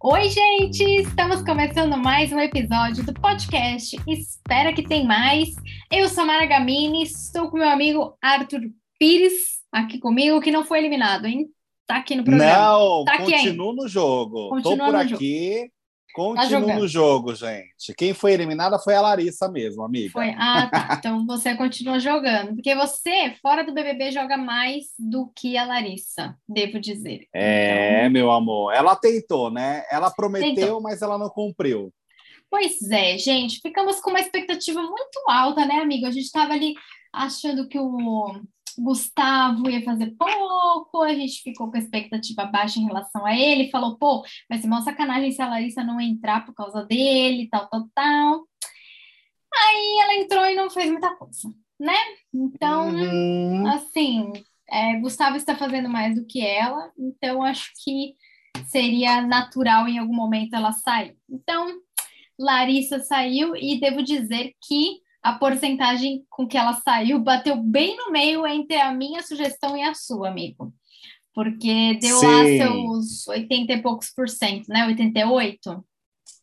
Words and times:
Oi, 0.00 0.28
gente! 0.30 0.82
Estamos 0.82 1.42
começando 1.42 1.96
mais 1.96 2.32
um 2.32 2.40
episódio 2.40 3.04
do 3.04 3.14
podcast 3.14 3.96
Espera 4.08 4.72
que 4.72 4.82
tem 4.82 5.06
mais. 5.06 5.50
Eu 5.92 6.08
sou 6.08 6.26
Mara 6.26 6.44
Gamini, 6.44 7.04
estou 7.04 7.48
com 7.50 7.58
meu 7.58 7.68
amigo 7.68 8.16
Arthur 8.20 8.62
Pires 8.98 9.62
aqui 9.70 10.00
comigo, 10.00 10.40
que 10.40 10.50
não 10.50 10.64
foi 10.64 10.80
eliminado, 10.80 11.26
hein? 11.26 11.48
Tá 11.86 11.98
aqui 11.98 12.16
no 12.16 12.24
programa. 12.24 12.52
Não, 12.52 13.04
tá 13.04 13.18
continuo 13.18 13.72
no 13.72 13.86
jogo. 13.86 14.60
Tô 14.60 14.76
por 14.76 14.96
aqui. 14.96 15.70
Tá 15.70 15.81
Continuo 16.12 16.48
jogando. 16.48 16.78
no 16.80 16.88
jogo, 16.88 17.34
gente. 17.34 17.94
Quem 17.96 18.12
foi 18.12 18.32
eliminada 18.32 18.78
foi 18.78 18.94
a 18.94 19.00
Larissa 19.00 19.48
mesmo, 19.50 19.82
amiga. 19.82 20.10
Foi. 20.12 20.30
Ah, 20.38 20.68
tá. 20.70 20.82
Então 21.02 21.26
você 21.26 21.56
continua 21.56 21.98
jogando. 21.98 22.54
Porque 22.54 22.74
você, 22.74 23.34
fora 23.40 23.64
do 23.64 23.72
BBB, 23.72 24.12
joga 24.12 24.36
mais 24.36 24.86
do 24.98 25.30
que 25.34 25.56
a 25.56 25.64
Larissa, 25.64 26.36
devo 26.48 26.78
dizer. 26.78 27.26
É, 27.34 28.08
meu 28.08 28.30
amor. 28.30 28.72
Ela 28.72 28.94
tentou, 28.94 29.50
né? 29.50 29.84
Ela 29.90 30.10
prometeu, 30.10 30.54
Tentou. 30.54 30.80
mas 30.82 31.02
ela 31.02 31.18
não 31.18 31.28
cumpriu. 31.28 31.92
Pois 32.50 32.82
é, 32.90 33.16
gente, 33.16 33.60
ficamos 33.60 33.98
com 34.00 34.10
uma 34.10 34.20
expectativa 34.20 34.82
muito 34.82 35.18
alta, 35.26 35.64
né, 35.64 35.76
amigo? 35.76 36.04
A 36.06 36.10
gente 36.10 36.26
estava 36.26 36.52
ali 36.52 36.74
achando 37.12 37.66
que 37.66 37.78
o 37.78 38.40
Gustavo 38.78 39.68
ia 39.68 39.82
fazer 39.84 40.14
pouco, 40.18 41.02
a 41.02 41.14
gente 41.14 41.42
ficou 41.42 41.70
com 41.70 41.76
a 41.76 41.80
expectativa 41.80 42.44
baixa 42.46 42.78
em 42.78 42.84
relação 42.86 43.24
a 43.26 43.36
ele, 43.36 43.70
falou, 43.70 43.96
pô, 43.96 44.24
vai 44.48 44.58
ser 44.58 44.66
uma 44.66 44.82
sacanagem 44.82 45.30
se 45.32 45.42
a 45.42 45.48
Larissa 45.48 45.84
não 45.84 46.00
entrar 46.00 46.44
por 46.44 46.54
causa 46.54 46.84
dele, 46.84 47.48
tal, 47.50 47.68
tal, 47.68 47.88
tal. 47.94 48.46
Aí 49.54 49.98
ela 50.02 50.14
entrou 50.16 50.46
e 50.46 50.54
não 50.54 50.70
fez 50.70 50.90
muita 50.90 51.14
coisa, 51.16 51.52
né? 51.78 51.94
Então, 52.32 52.88
Uhum. 52.90 53.66
assim, 53.68 54.32
é, 54.68 54.96
Gustavo 55.00 55.36
está 55.36 55.54
fazendo 55.54 55.88
mais 55.88 56.14
do 56.14 56.26
que 56.26 56.40
ela, 56.44 56.90
então 56.98 57.42
acho 57.42 57.70
que 57.84 58.14
seria 58.66 59.20
natural 59.22 59.86
em 59.88 59.98
algum 59.98 60.14
momento 60.14 60.54
ela 60.54 60.72
sair. 60.72 61.16
Então, 61.28 61.66
Larissa 62.38 63.00
saiu 63.00 63.54
e 63.54 63.78
devo 63.78 64.02
dizer 64.02 64.52
que 64.66 65.01
a 65.22 65.32
porcentagem 65.34 66.24
com 66.28 66.46
que 66.46 66.56
ela 66.56 66.72
saiu 66.74 67.18
bateu 67.20 67.56
bem 67.56 67.96
no 67.96 68.10
meio 68.10 68.46
entre 68.46 68.76
a 68.76 68.92
minha 68.92 69.22
sugestão 69.22 69.76
e 69.76 69.82
a 69.82 69.94
sua, 69.94 70.28
amigo. 70.28 70.72
Porque 71.34 71.94
deu 72.00 72.16
lá 72.20 72.44
Sim. 72.44 72.56
seus 72.58 73.26
80 73.28 73.72
e 73.72 73.82
poucos 73.82 74.10
por 74.14 74.28
cento, 74.28 74.68
né? 74.68 74.84
88? 74.86 75.82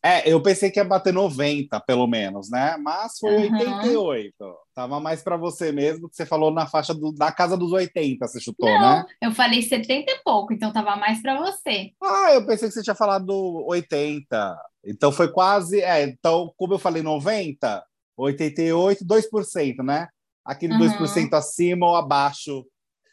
É, 0.02 0.30
eu 0.30 0.42
pensei 0.42 0.70
que 0.70 0.80
ia 0.80 0.84
bater 0.84 1.12
90, 1.12 1.78
pelo 1.80 2.06
menos, 2.06 2.50
né? 2.50 2.76
Mas 2.78 3.18
foi 3.18 3.48
Aham. 3.48 3.58
88. 3.58 4.34
Tava 4.74 4.98
mais 4.98 5.22
para 5.22 5.36
você 5.36 5.70
mesmo, 5.72 6.08
que 6.08 6.16
você 6.16 6.24
falou 6.24 6.50
na 6.50 6.66
faixa 6.66 6.94
do- 6.94 7.12
da 7.12 7.30
casa 7.30 7.54
dos 7.56 7.70
80, 7.70 8.26
você 8.26 8.40
chutou, 8.40 8.68
Não, 8.70 8.80
né? 8.80 9.04
eu 9.20 9.30
falei 9.32 9.60
70 9.62 10.10
e 10.10 10.18
pouco, 10.24 10.54
então 10.54 10.72
tava 10.72 10.96
mais 10.96 11.20
para 11.20 11.38
você. 11.38 11.90
Ah, 12.02 12.32
eu 12.32 12.46
pensei 12.46 12.68
que 12.68 12.74
você 12.74 12.82
tinha 12.82 12.94
falado 12.94 13.30
80. 13.66 14.58
Então 14.84 15.12
foi 15.12 15.30
quase. 15.30 15.82
É, 15.82 16.02
então, 16.02 16.50
como 16.56 16.72
eu 16.74 16.78
falei 16.78 17.02
90, 17.02 17.84
88, 18.16 19.04
2%, 19.04 19.76
né? 19.84 20.08
Aquele 20.44 20.74
Uhum. 20.74 20.80
2% 20.80 21.34
acima 21.34 21.86
ou 21.86 21.96
abaixo 21.96 22.66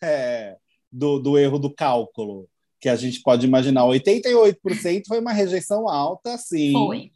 é, 0.03 0.55
do, 0.91 1.19
do 1.19 1.37
erro 1.37 1.59
do 1.59 1.73
cálculo, 1.73 2.47
que 2.79 2.89
a 2.89 2.95
gente 2.95 3.21
pode 3.21 3.45
imaginar. 3.45 3.83
88% 3.83 5.03
foi 5.07 5.19
uma 5.19 5.33
rejeição 5.33 5.87
alta, 5.89 6.37
sim. 6.37 6.71
Foi. 6.73 7.11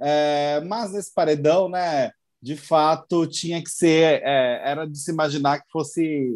É, 0.00 0.60
mas 0.66 0.92
nesse 0.92 1.12
paredão, 1.14 1.68
né? 1.68 2.10
De 2.42 2.56
fato, 2.56 3.26
tinha 3.26 3.62
que 3.62 3.70
ser. 3.70 4.20
é, 4.22 4.60
era 4.70 4.84
de 4.86 4.98
se 4.98 5.10
imaginar 5.10 5.60
que 5.60 5.70
fosse 5.72 6.30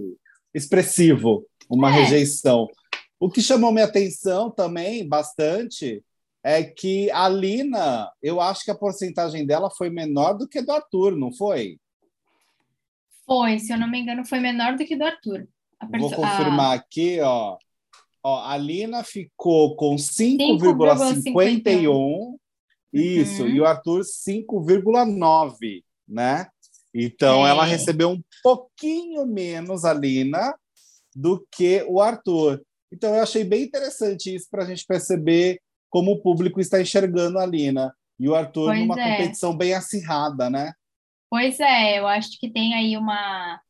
expressivo 0.54 1.44
uma 1.68 1.90
É. 1.90 2.00
rejeição. 2.00 2.66
O 3.20 3.28
que 3.28 3.42
chamou 3.42 3.72
minha 3.72 3.84
atenção 3.84 4.50
também 4.50 5.06
bastante 5.06 6.02
é 6.50 6.62
que 6.64 7.10
a 7.10 7.28
Lina, 7.28 8.10
eu 8.22 8.40
acho 8.40 8.64
que 8.64 8.70
a 8.70 8.74
porcentagem 8.74 9.44
dela 9.46 9.68
foi 9.70 9.90
menor 9.90 10.32
do 10.34 10.48
que 10.48 10.62
do 10.62 10.72
Arthur, 10.72 11.16
não 11.16 11.30
foi? 11.32 11.78
Foi, 13.26 13.58
se 13.58 13.72
eu 13.72 13.78
não 13.78 13.90
me 13.90 14.00
engano, 14.00 14.24
foi 14.24 14.40
menor 14.40 14.76
do 14.76 14.84
que 14.84 14.96
do 14.96 15.04
Arthur. 15.04 15.46
Vou 15.80 15.90
perso- 15.90 16.14
a- 16.14 16.16
confirmar 16.16 16.76
aqui, 16.78 17.20
ó. 17.20 17.56
Ó, 18.24 18.44
a 18.44 18.56
Lina 18.56 19.04
ficou 19.04 19.76
com 19.76 19.96
5,51. 19.98 21.22
5,51. 21.22 22.38
Isso, 22.92 23.42
Uhum. 23.42 23.48
e 23.48 23.60
o 23.60 23.66
Arthur 23.66 24.02
5,9, 24.04 25.84
né? 26.08 26.48
Então 26.94 27.46
É. 27.46 27.50
ela 27.50 27.64
recebeu 27.64 28.08
um 28.10 28.22
pouquinho 28.42 29.26
menos 29.26 29.84
a 29.84 29.92
Lina 29.92 30.54
do 31.14 31.46
que 31.54 31.84
o 31.86 32.00
Arthur. 32.00 32.62
Então 32.90 33.14
eu 33.14 33.22
achei 33.22 33.44
bem 33.44 33.64
interessante 33.64 34.34
isso 34.34 34.48
para 34.50 34.62
a 34.62 34.66
gente 34.66 34.86
perceber 34.86 35.60
como 35.88 36.12
o 36.12 36.22
público 36.22 36.60
está 36.60 36.80
enxergando 36.80 37.38
a 37.38 37.46
Lina. 37.46 37.94
E 38.18 38.28
o 38.28 38.34
Arthur 38.34 38.66
Pois 38.66 38.80
numa 38.80 39.00
é. 39.00 39.16
competição 39.16 39.56
bem 39.56 39.74
acirrada, 39.74 40.50
né? 40.50 40.72
Pois 41.30 41.60
é, 41.60 41.98
eu 41.98 42.06
acho 42.06 42.38
que 42.40 42.50
tem 42.50 42.74
aí 42.74 42.96
uma, 42.96 43.60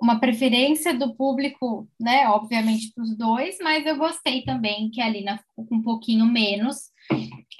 uma 0.00 0.20
preferência 0.20 0.92
do 0.92 1.14
público, 1.14 1.88
né? 1.98 2.28
Obviamente 2.28 2.92
para 2.94 3.04
os 3.04 3.16
dois, 3.16 3.56
mas 3.62 3.86
eu 3.86 3.96
gostei 3.96 4.42
também 4.42 4.90
que 4.90 5.00
a 5.00 5.08
Lina 5.08 5.38
ficou 5.38 5.66
com 5.66 5.76
um 5.76 5.82
pouquinho 5.82 6.26
menos. 6.26 6.90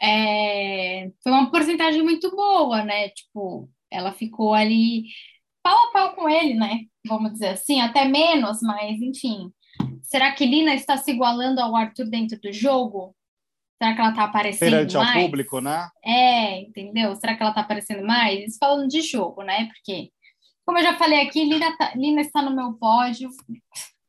É, 0.03 1.11
foi 1.23 1.33
uma 1.33 1.51
porcentagem 1.51 2.03
muito 2.03 2.35
boa, 2.35 2.85
né? 2.85 3.09
Tipo, 3.11 3.71
ela 3.91 4.13
ficou 4.13 4.55
ali 4.55 5.05
pau 5.63 5.89
a 5.89 5.93
pau 5.93 6.15
com 6.15 6.29
ele, 6.29 6.55
né? 6.55 6.81
Vamos 7.07 7.33
dizer 7.33 7.49
assim, 7.49 7.81
até 7.81 8.05
menos, 8.07 8.61
mas 8.63 9.01
enfim. 9.01 9.53
Será 10.03 10.33
que 10.33 10.47
Lina 10.47 10.75
está 10.75 10.97
se 10.97 11.11
igualando 11.11 11.61
ao 11.61 11.77
Arthur 11.77 12.07
dentro 12.07 12.41
do 12.41 12.53
jogo? 12.53 13.15
Será 13.81 13.95
que 13.95 14.01
ela 14.01 14.11
está 14.11 14.25
aparecendo 14.25 14.71
Perante 14.71 14.97
ao 14.97 15.05
mais? 15.05 15.23
público, 15.23 15.61
né? 15.61 15.89
É, 16.05 16.61
entendeu? 16.63 17.15
Será 17.17 17.37
que 17.37 17.43
ela 17.43 17.53
tá 17.55 17.61
aparecendo 17.61 18.05
mais? 18.07 18.41
Isso 18.49 18.59
falando 18.59 18.89
de 18.89 19.01
jogo, 19.03 19.43
né? 19.43 19.67
Porque, 19.67 20.11
como 20.67 20.79
eu 20.79 20.83
já 20.83 20.99
falei 20.99 21.21
aqui, 21.21 21.45
Lina, 21.45 21.77
tá- 21.77 21.93
Lina 21.95 22.21
está 22.21 22.43
no 22.43 22.55
meu 22.55 22.73
pódio 22.75 23.31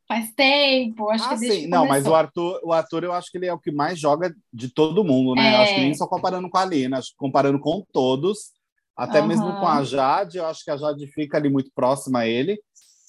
faz 0.08 0.34
tempo. 0.34 1.08
Acho 1.12 1.24
Ah, 1.26 1.30
que 1.38 1.38
sim. 1.38 1.68
Não, 1.68 1.86
mas 1.86 2.08
o 2.08 2.16
Arthur, 2.16 2.60
o 2.64 2.74
Arthur, 2.74 3.04
eu 3.04 3.14
acho 3.14 3.30
que 3.32 3.38
ele 3.38 3.46
é 3.46 3.54
o 3.54 3.60
que 3.60 3.72
mais 3.72 4.00
joga 4.00 4.34
de 4.52 4.74
todo 4.74 5.04
mundo, 5.04 5.36
né? 5.36 5.54
É. 5.54 5.56
Acho 5.58 5.76
que 5.76 5.82
nem 5.82 5.94
só 5.94 6.08
comparando 6.08 6.50
com 6.50 6.58
a 6.58 6.66
Lina, 6.66 6.98
acho 6.98 7.10
que 7.12 7.16
comparando 7.18 7.60
com 7.60 7.86
todos, 7.94 8.52
até 8.98 9.20
Aham. 9.20 9.28
mesmo 9.28 9.56
com 9.60 9.68
a 9.68 9.84
Jade, 9.84 10.40
eu 10.40 10.48
acho 10.48 10.64
que 10.66 10.72
a 10.72 10.78
Jade 10.78 11.06
fica 11.14 11.38
ali 11.38 11.48
muito 11.48 11.70
próxima 11.76 12.20
a 12.22 12.28
ele, 12.28 12.60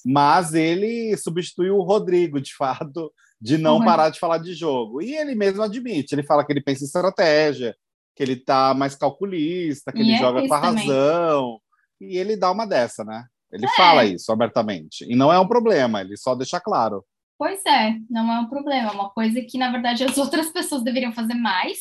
mas 0.05 0.53
ele 0.53 1.17
substituiu 1.17 1.75
o 1.77 1.83
Rodrigo, 1.83 2.39
de 2.39 2.53
fato, 2.55 3.11
de 3.41 3.57
não 3.57 3.77
Uhum. 3.79 3.85
parar 3.85 4.09
de 4.09 4.19
falar 4.19 4.37
de 4.37 4.53
jogo. 4.53 5.01
E 5.01 5.15
ele 5.15 5.33
mesmo 5.35 5.63
admite, 5.63 6.13
ele 6.13 6.23
fala 6.23 6.45
que 6.45 6.53
ele 6.53 6.61
pensa 6.61 6.83
em 6.83 6.85
estratégia, 6.85 7.75
que 8.15 8.21
ele 8.21 8.35
tá 8.35 8.73
mais 8.73 8.95
calculista, 8.95 9.91
que 9.91 9.97
E 9.99 10.01
ele 10.01 10.13
é 10.13 10.17
joga 10.17 10.47
com 10.47 10.53
a 10.53 10.61
também. 10.61 10.85
razão. 10.87 11.59
E 11.99 12.17
ele 12.17 12.35
dá 12.37 12.51
uma 12.51 12.65
dessa, 12.67 13.03
né? 13.03 13.25
Ele 13.51 13.65
É. 13.65 13.69
fala 13.75 14.05
isso 14.05 14.31
abertamente. 14.31 15.05
E 15.09 15.15
não 15.15 15.31
é 15.33 15.39
um 15.39 15.47
problema, 15.47 16.01
ele 16.01 16.15
só 16.17 16.35
deixa 16.35 16.59
claro. 16.59 17.03
Pois 17.37 17.65
é, 17.65 17.95
não 18.09 18.31
é 18.31 18.39
um 18.39 18.47
problema. 18.47 18.89
É 18.89 18.93
uma 18.93 19.09
coisa 19.09 19.41
que, 19.41 19.57
na 19.57 19.71
verdade, 19.71 20.03
as 20.03 20.15
outras 20.19 20.49
pessoas 20.51 20.83
deveriam 20.83 21.11
fazer 21.11 21.33
mais 21.33 21.77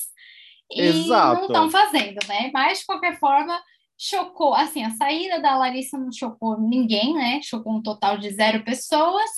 e 0.73 0.81
Exato. 0.81 1.35
não 1.43 1.47
estão 1.47 1.71
fazendo, 1.71 2.19
né? 2.27 2.51
Mas, 2.55 2.79
de 2.79 2.87
qualquer 2.87 3.19
forma, 3.19 3.61
chocou. 3.99 4.55
Assim, 4.55 4.83
a 4.85 4.91
saída 4.91 5.39
da 5.43 5.57
Larissa 5.59 5.99
não 5.99 6.11
chocou 6.11 6.59
ninguém, 6.59 7.13
né? 7.13 7.41
Chocou 7.43 7.75
um 7.75 7.83
total 7.83 8.17
de 8.17 8.31
zero 8.31 8.65
pessoas. 8.65 9.29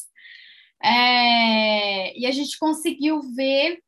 É, 0.82 2.18
E 2.18 2.26
a 2.26 2.30
gente 2.30 2.58
conseguiu 2.58 3.20
ver. 3.34 3.78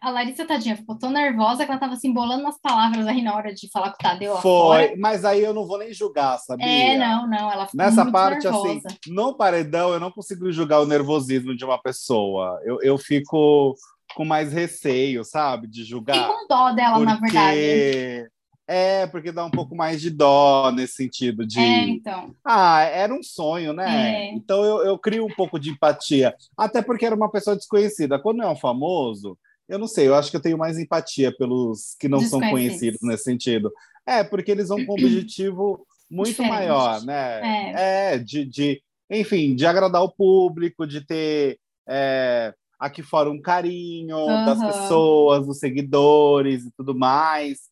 A 0.00 0.10
Larissa, 0.10 0.44
tadinha, 0.46 0.76
ficou 0.76 0.96
tão 0.96 1.10
nervosa 1.10 1.64
que 1.64 1.70
ela 1.70 1.74
estava 1.74 1.96
se 1.96 2.06
embolando 2.06 2.42
nas 2.44 2.60
palavras 2.60 3.06
aí 3.06 3.22
na 3.22 3.34
hora 3.34 3.52
de 3.52 3.68
falar 3.70 3.90
com 3.90 3.96
o 3.96 3.98
Tadeu 3.98 4.36
Foi, 4.36 4.94
mas 4.96 5.24
aí 5.24 5.40
eu 5.42 5.54
não 5.54 5.66
vou 5.66 5.78
nem 5.78 5.92
julgar, 5.92 6.38
sabia? 6.38 6.66
É, 6.66 6.98
não, 6.98 7.26
não, 7.26 7.50
ela 7.50 7.66
ficou 7.66 7.78
Nessa 7.78 8.08
parte, 8.10 8.44
nervosa. 8.44 8.68
assim, 8.68 8.82
no 9.08 9.34
paredão, 9.34 9.92
eu 9.92 9.98
não 9.98 10.10
consigo 10.12 10.52
julgar 10.52 10.80
o 10.80 10.86
nervosismo 10.86 11.56
de 11.56 11.64
uma 11.64 11.80
pessoa. 11.80 12.60
Eu, 12.62 12.80
eu 12.82 12.98
fico 12.98 13.74
com 14.14 14.24
mais 14.24 14.52
receio, 14.52 15.24
sabe? 15.24 15.66
De 15.66 15.80
Fiquei 15.80 15.90
julgar. 15.90 16.28
com 16.28 16.46
dó 16.46 16.72
dela, 16.72 16.98
na 17.00 17.16
verdade. 17.16 18.28
É, 18.72 19.04
porque 19.08 19.32
dá 19.32 19.44
um 19.44 19.50
pouco 19.50 19.74
mais 19.74 20.00
de 20.00 20.10
dó 20.10 20.70
nesse 20.70 20.94
sentido 20.94 21.44
de. 21.44 21.58
É, 21.58 21.88
então. 21.88 22.32
Ah, 22.44 22.82
era 22.82 23.12
um 23.12 23.20
sonho, 23.20 23.72
né? 23.72 24.28
É. 24.28 24.32
Então 24.32 24.62
eu, 24.64 24.86
eu 24.86 24.96
crio 24.96 25.26
um 25.26 25.34
pouco 25.34 25.58
de 25.58 25.70
empatia. 25.70 26.36
Até 26.56 26.80
porque 26.80 27.04
era 27.04 27.16
uma 27.16 27.28
pessoa 27.28 27.56
desconhecida. 27.56 28.16
Quando 28.16 28.44
é 28.44 28.48
um 28.48 28.54
famoso, 28.54 29.36
eu 29.68 29.76
não 29.76 29.88
sei, 29.88 30.06
eu 30.06 30.14
acho 30.14 30.30
que 30.30 30.36
eu 30.36 30.40
tenho 30.40 30.56
mais 30.56 30.78
empatia 30.78 31.36
pelos 31.36 31.96
que 31.98 32.06
não 32.06 32.20
são 32.20 32.38
conhecidos 32.38 33.00
nesse 33.02 33.24
sentido. 33.24 33.72
É, 34.06 34.22
porque 34.22 34.52
eles 34.52 34.68
vão 34.68 34.86
com 34.86 34.92
um 34.92 34.94
objetivo 34.94 35.84
muito 36.08 36.28
Diferente. 36.28 36.52
maior, 36.52 37.04
né? 37.04 37.72
É. 37.72 38.14
É, 38.14 38.18
de, 38.18 38.44
de, 38.44 38.80
enfim, 39.10 39.56
de 39.56 39.66
agradar 39.66 40.04
o 40.04 40.12
público, 40.12 40.86
de 40.86 41.04
ter 41.04 41.58
é, 41.88 42.54
aqui 42.78 43.02
fora 43.02 43.28
um 43.28 43.40
carinho 43.40 44.44
das 44.44 44.60
Aham. 44.60 44.66
pessoas, 44.68 45.46
dos 45.46 45.58
seguidores 45.58 46.66
e 46.66 46.70
tudo 46.70 46.94
mais. 46.96 47.69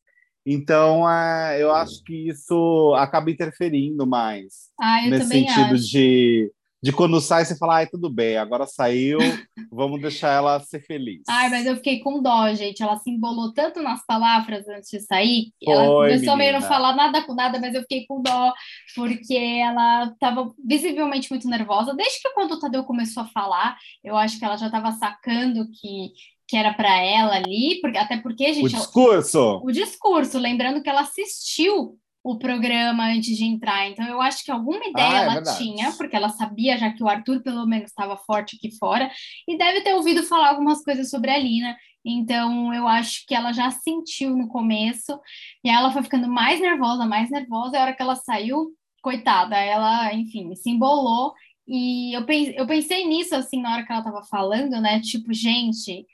Então, 0.51 1.09
é, 1.09 1.63
eu 1.63 1.71
acho 1.75 2.03
que 2.05 2.29
isso 2.31 2.95
acaba 2.97 3.31
interferindo 3.31 4.07
mais 4.07 4.71
Ah, 4.81 5.05
eu 5.05 5.11
nesse 5.11 5.29
sentido 5.29 5.75
acho. 5.75 5.91
de, 5.91 6.51
de 6.83 6.91
quando 6.91 7.21
sai 7.21 7.45
você 7.45 7.55
fala, 7.59 7.77
ai, 7.77 7.87
tudo 7.87 8.09
bem, 8.09 8.39
agora 8.39 8.67
saiu, 8.67 9.19
vamos 9.71 10.01
deixar 10.01 10.33
ela 10.33 10.59
ser 10.61 10.81
feliz. 10.87 11.21
Ai, 11.29 11.51
mas 11.51 11.67
eu 11.67 11.77
fiquei 11.77 12.01
com 12.01 12.23
dó, 12.23 12.51
gente. 12.55 12.83
Ela 12.83 12.97
se 12.97 13.11
embolou 13.11 13.53
tanto 13.53 13.83
nas 13.83 14.07
palavras 14.07 14.67
antes 14.69 14.89
de 14.89 15.01
sair. 15.01 15.53
Foi, 15.63 15.75
ela 15.75 15.87
começou 15.87 16.37
meio 16.37 16.55
não 16.55 16.63
falar 16.63 16.97
nada 16.97 17.21
com 17.27 17.35
nada, 17.35 17.61
mas 17.61 17.75
eu 17.75 17.83
fiquei 17.83 18.07
com 18.07 18.23
dó, 18.23 18.55
porque 18.95 19.35
ela 19.37 20.05
estava 20.07 20.51
visivelmente 20.67 21.29
muito 21.31 21.47
nervosa. 21.47 21.95
Desde 21.95 22.23
que 22.23 22.33
quando 22.33 22.53
o 22.53 22.59
Tadeu 22.59 22.85
começou 22.85 23.23
a 23.25 23.27
falar, 23.29 23.77
eu 24.03 24.17
acho 24.17 24.39
que 24.39 24.45
ela 24.47 24.57
já 24.57 24.67
estava 24.67 24.93
sacando 24.93 25.69
que 25.71 26.13
que 26.49 26.57
era 26.57 26.73
para 26.73 26.99
ela 27.01 27.37
ali, 27.37 27.79
porque 27.83 27.99
até 27.99 28.17
porque 28.17 28.55
gente, 28.55 28.65
o 28.65 28.69
discurso, 28.69 29.39
o, 29.39 29.67
o 29.67 29.71
discurso, 29.71 30.39
lembrando 30.39 30.83
que 30.83 30.89
ela 30.89 31.03
assistiu 31.03 31.99
o 32.25 32.39
programa 32.39 33.07
antes 33.07 33.37
de 33.37 33.45
entrar. 33.45 33.89
Então, 33.89 34.07
eu 34.07 34.21
acho 34.21 34.45
que 34.45 34.51
alguma 34.51 34.85
ideia 34.85 35.09
ah, 35.09 35.23
é 35.23 35.25
ela 35.25 35.43
tinha, 35.57 35.93
porque 35.93 36.17
ela 36.17 36.29
sabia 36.29 36.77
já 36.77 36.91
que 36.93 37.03
o 37.03 37.09
Arthur, 37.09 37.43
pelo 37.43 37.67
menos, 37.67 37.91
estava 37.91 38.17
forte 38.17 38.57
aqui 38.57 38.77
fora, 38.77 39.11
e 39.47 39.57
deve 39.57 39.83
ter 39.83 39.95
ouvido 39.95 40.23
falar 40.23 40.51
algumas 40.51 40.83
coisas 40.83 41.11
sobre 41.11 41.31
a 41.31 41.39
Lina. 41.39 41.77
Então, 42.05 42.73
eu 42.75 42.89
acho 42.89 43.25
que 43.27 43.35
ela 43.35 43.53
já 43.53 43.71
sentiu 43.71 44.37
no 44.37 44.49
começo, 44.49 45.19
e 45.65 45.71
ela 45.71 45.91
foi 45.91 46.03
ficando 46.03 46.29
mais 46.29 46.61
nervosa, 46.61 47.07
mais 47.07 47.31
nervosa, 47.31 47.77
e 47.77 47.79
a 47.79 47.83
hora 47.83 47.95
que 47.95 48.03
ela 48.03 48.17
saiu, 48.17 48.73
coitada, 49.03 49.57
ela, 49.57 50.13
enfim, 50.15 50.55
se 50.55 50.71
embolou. 50.71 51.33
E 51.67 52.17
eu 52.17 52.25
pensei, 52.25 52.55
eu 52.59 52.67
pensei 52.67 53.07
nisso, 53.07 53.35
assim, 53.35 53.61
na 53.61 53.75
hora 53.75 53.87
que 53.87 53.93
ela 53.93 54.01
estava 54.01 54.23
falando, 54.25 54.81
né? 54.81 55.01
Tipo, 55.01 55.33
gente, 55.33 56.05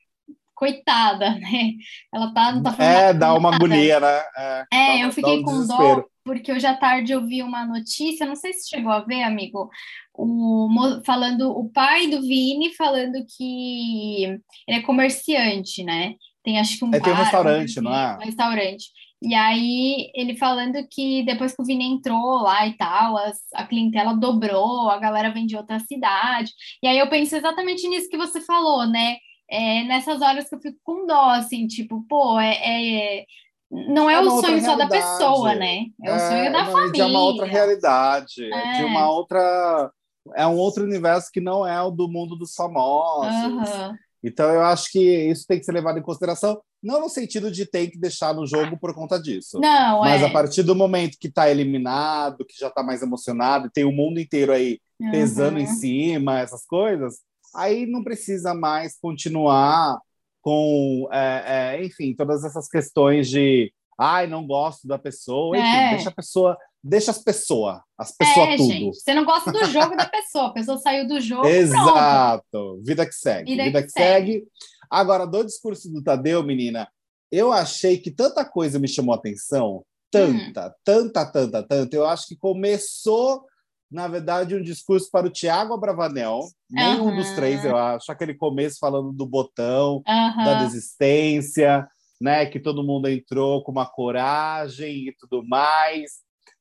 coitada, 0.65 1.31
né? 1.39 1.73
Ela 2.13 2.33
tá, 2.33 2.53
não 2.53 2.63
tá 2.63 2.73
falando 2.73 2.93
É, 2.93 3.13
dá 3.13 3.35
uma 3.35 3.55
agonia, 3.55 4.01
né? 4.01 4.23
É, 4.37 4.67
é 4.73 5.05
eu 5.05 5.13
fiquei 5.13 5.39
um 5.39 5.43
com 5.43 5.53
desespero. 5.53 5.97
dó, 5.97 6.05
porque 6.25 6.53
hoje 6.53 6.67
à 6.67 6.75
tarde 6.75 7.13
eu 7.13 7.27
vi 7.27 7.43
uma 7.43 7.67
notícia, 7.67 8.27
não 8.27 8.35
sei 8.35 8.55
se 8.55 8.69
chegou 8.69 8.91
a 8.91 9.01
ver, 9.01 9.23
amigo, 9.23 9.69
o, 10.15 10.69
falando, 11.05 11.51
o 11.51 11.69
pai 11.71 12.07
do 12.07 12.23
Vini 12.23 12.75
falando 12.75 13.19
que 13.37 14.25
ele 14.67 14.79
é 14.79 14.83
comerciante, 14.83 15.85
né? 15.85 16.15
Tem 16.43 16.59
acho 16.59 16.79
que 16.79 16.85
um 16.85 16.89
é, 16.89 16.99
bar, 16.99 17.03
tem 17.03 17.13
um 17.13 17.17
restaurante, 17.17 17.81
um, 17.81 17.83
não 17.83 17.95
é? 17.95 18.17
Um 18.17 18.25
restaurante. 18.25 18.85
E 19.23 19.35
aí 19.35 20.11
ele 20.15 20.37
falando 20.37 20.87
que 20.91 21.23
depois 21.25 21.55
que 21.55 21.63
o 21.63 21.65
Vini 21.65 21.85
entrou 21.85 22.43
lá 22.43 22.67
e 22.67 22.77
tal, 22.77 23.17
as, 23.17 23.39
a 23.55 23.65
clientela 23.65 24.15
dobrou, 24.15 24.91
a 24.91 24.99
galera 24.99 25.31
vem 25.31 25.47
de 25.47 25.57
outra 25.57 25.79
cidade. 25.81 26.53
E 26.83 26.87
aí 26.87 26.99
eu 26.99 27.09
penso 27.09 27.35
exatamente 27.35 27.89
nisso 27.89 28.09
que 28.09 28.19
você 28.19 28.41
falou, 28.43 28.87
né? 28.87 29.17
É 29.51 29.85
nessas 29.85 30.21
horas 30.21 30.49
que 30.49 30.55
eu 30.55 30.61
fico 30.61 30.79
com 30.83 31.07
dó, 31.07 31.31
assim, 31.31 31.67
tipo, 31.67 32.05
pô, 32.09 32.39
é, 32.39 33.21
é 33.21 33.25
não 33.71 34.09
é, 34.09 34.15
é 34.15 34.21
o 34.21 34.41
sonho 34.41 34.65
só 34.65 34.77
da 34.77 34.87
pessoa, 34.87 35.55
né? 35.55 35.87
É, 36.03 36.15
o 36.15 36.19
sonho 36.19 36.53
da 36.53 36.67
família. 36.67 37.03
É 37.03 37.07
uma 37.07 37.21
outra 37.21 37.47
realidade, 37.47 38.53
é. 38.53 38.73
de 38.79 38.85
uma 38.85 39.11
outra. 39.11 39.91
É 40.37 40.47
um 40.47 40.57
outro 40.57 40.85
universo 40.85 41.31
que 41.33 41.41
não 41.41 41.67
é 41.67 41.83
o 41.83 41.91
do 41.91 42.09
mundo 42.09 42.37
dos 42.37 42.55
famosos. 42.55 43.35
Uhum. 43.73 43.95
Então, 44.23 44.49
eu 44.51 44.63
acho 44.63 44.91
que 44.91 45.01
isso 45.01 45.47
tem 45.47 45.59
que 45.59 45.67
ser 45.67 45.73
levado 45.73 45.99
em 45.99 46.03
consideração, 46.03 46.59
não 46.83 46.99
no 47.01 47.11
sentido 47.11 47.51
de 47.51 47.67
ter 47.67 47.89
que 47.89 47.99
deixar 47.99 48.33
no 48.33 48.47
jogo 48.47 48.79
por 48.79 48.95
conta 48.95 49.21
disso. 49.21 49.61
Não, 49.61 50.01
mas 50.01 50.23
é. 50.23 50.27
a 50.27 50.31
partir 50.31 50.63
do 50.63 50.75
momento 50.75 51.19
que 51.21 51.29
está 51.29 51.51
eliminado, 51.51 52.45
que 52.47 52.59
já 52.59 52.69
está 52.69 52.83
mais 52.83 53.03
emocionado, 53.03 53.71
tem 53.71 53.85
o 53.85 53.93
mundo 53.93 54.19
inteiro 54.19 54.51
aí 54.51 54.79
pesando 55.11 55.57
uhum. 55.57 55.63
em 55.63 55.67
cima, 55.67 56.41
essas 56.41 56.65
coisas, 56.65 57.17
aí 57.55 57.87
não 57.87 58.03
precisa 58.03 58.55
mais 58.55 58.99
continuar 59.01 59.99
com, 60.41 61.09
é, 61.11 61.77
é, 61.79 61.85
enfim, 61.85 62.15
todas 62.15 62.45
essas 62.45 62.69
questões 62.69 63.29
de 63.29 63.73
ai, 63.99 64.27
não 64.27 64.47
gosto 64.47 64.87
da 64.87 64.99
pessoa, 64.99 65.57
enfim, 65.57 65.67
é. 65.67 65.91
deixa 65.91 66.09
a 66.09 66.13
pessoa, 66.13 66.59
deixa 66.83 67.11
as 67.11 67.19
pessoas, 67.19 67.81
as 67.97 68.15
pessoas 68.17 68.49
é, 68.49 68.57
tudo. 68.57 68.69
Gente, 68.69 69.01
você 69.01 69.15
não 69.15 69.25
gosta 69.25 69.53
do 69.53 69.65
jogo 69.67 69.97
da 69.97 70.07
pessoa, 70.07 70.49
a 70.49 70.53
pessoa 70.53 70.79
saiu 70.79 71.07
do 71.07 71.21
jogo, 71.21 71.47
Exato, 71.47 72.45
pronto. 72.51 72.83
vida 72.85 73.07
que 73.07 73.15
segue, 73.15 73.53
vida, 73.53 73.65
vida 73.65 73.81
que, 73.81 73.87
que 73.87 73.93
segue. 73.93 74.33
segue. 74.33 74.47
Agora, 74.91 75.27
do 75.27 75.45
discurso 75.45 75.91
do 75.91 76.03
Tadeu, 76.03 76.43
menina, 76.43 76.89
eu 77.31 77.53
achei 77.53 77.99
que 77.99 78.11
tanta 78.11 78.45
coisa 78.45 78.79
me 78.79 78.89
chamou 78.89 79.15
a 79.15 79.19
atenção, 79.19 79.85
tanta, 80.11 80.69
hum. 80.69 80.73
tanta, 80.85 81.27
tanta, 81.27 81.63
tanta, 81.63 81.97
eu 81.97 82.05
acho 82.05 82.29
que 82.29 82.37
começou 82.37 83.45
na 83.91 84.09
verdade, 84.09 84.55
um 84.55 84.63
discurso 84.63 85.09
para 85.11 85.27
o 85.27 85.31
Tiago 85.31 85.75
Abravanel, 85.75 86.41
nenhum 86.71 87.07
uhum. 87.07 87.17
dos 87.17 87.31
três, 87.31 87.65
eu 87.65 87.77
acho. 87.77 88.11
Aquele 88.11 88.35
começo 88.35 88.79
falando 88.79 89.13
do 89.13 89.27
botão, 89.27 90.03
uhum. 90.07 90.45
da 90.45 90.65
desistência, 90.65 91.87
né? 92.21 92.47
Que 92.47 92.59
todo 92.59 92.85
mundo 92.85 93.09
entrou 93.09 93.63
com 93.63 93.73
uma 93.73 93.87
coragem 93.87 95.09
e 95.09 95.15
tudo 95.19 95.47
mais. 95.47 96.13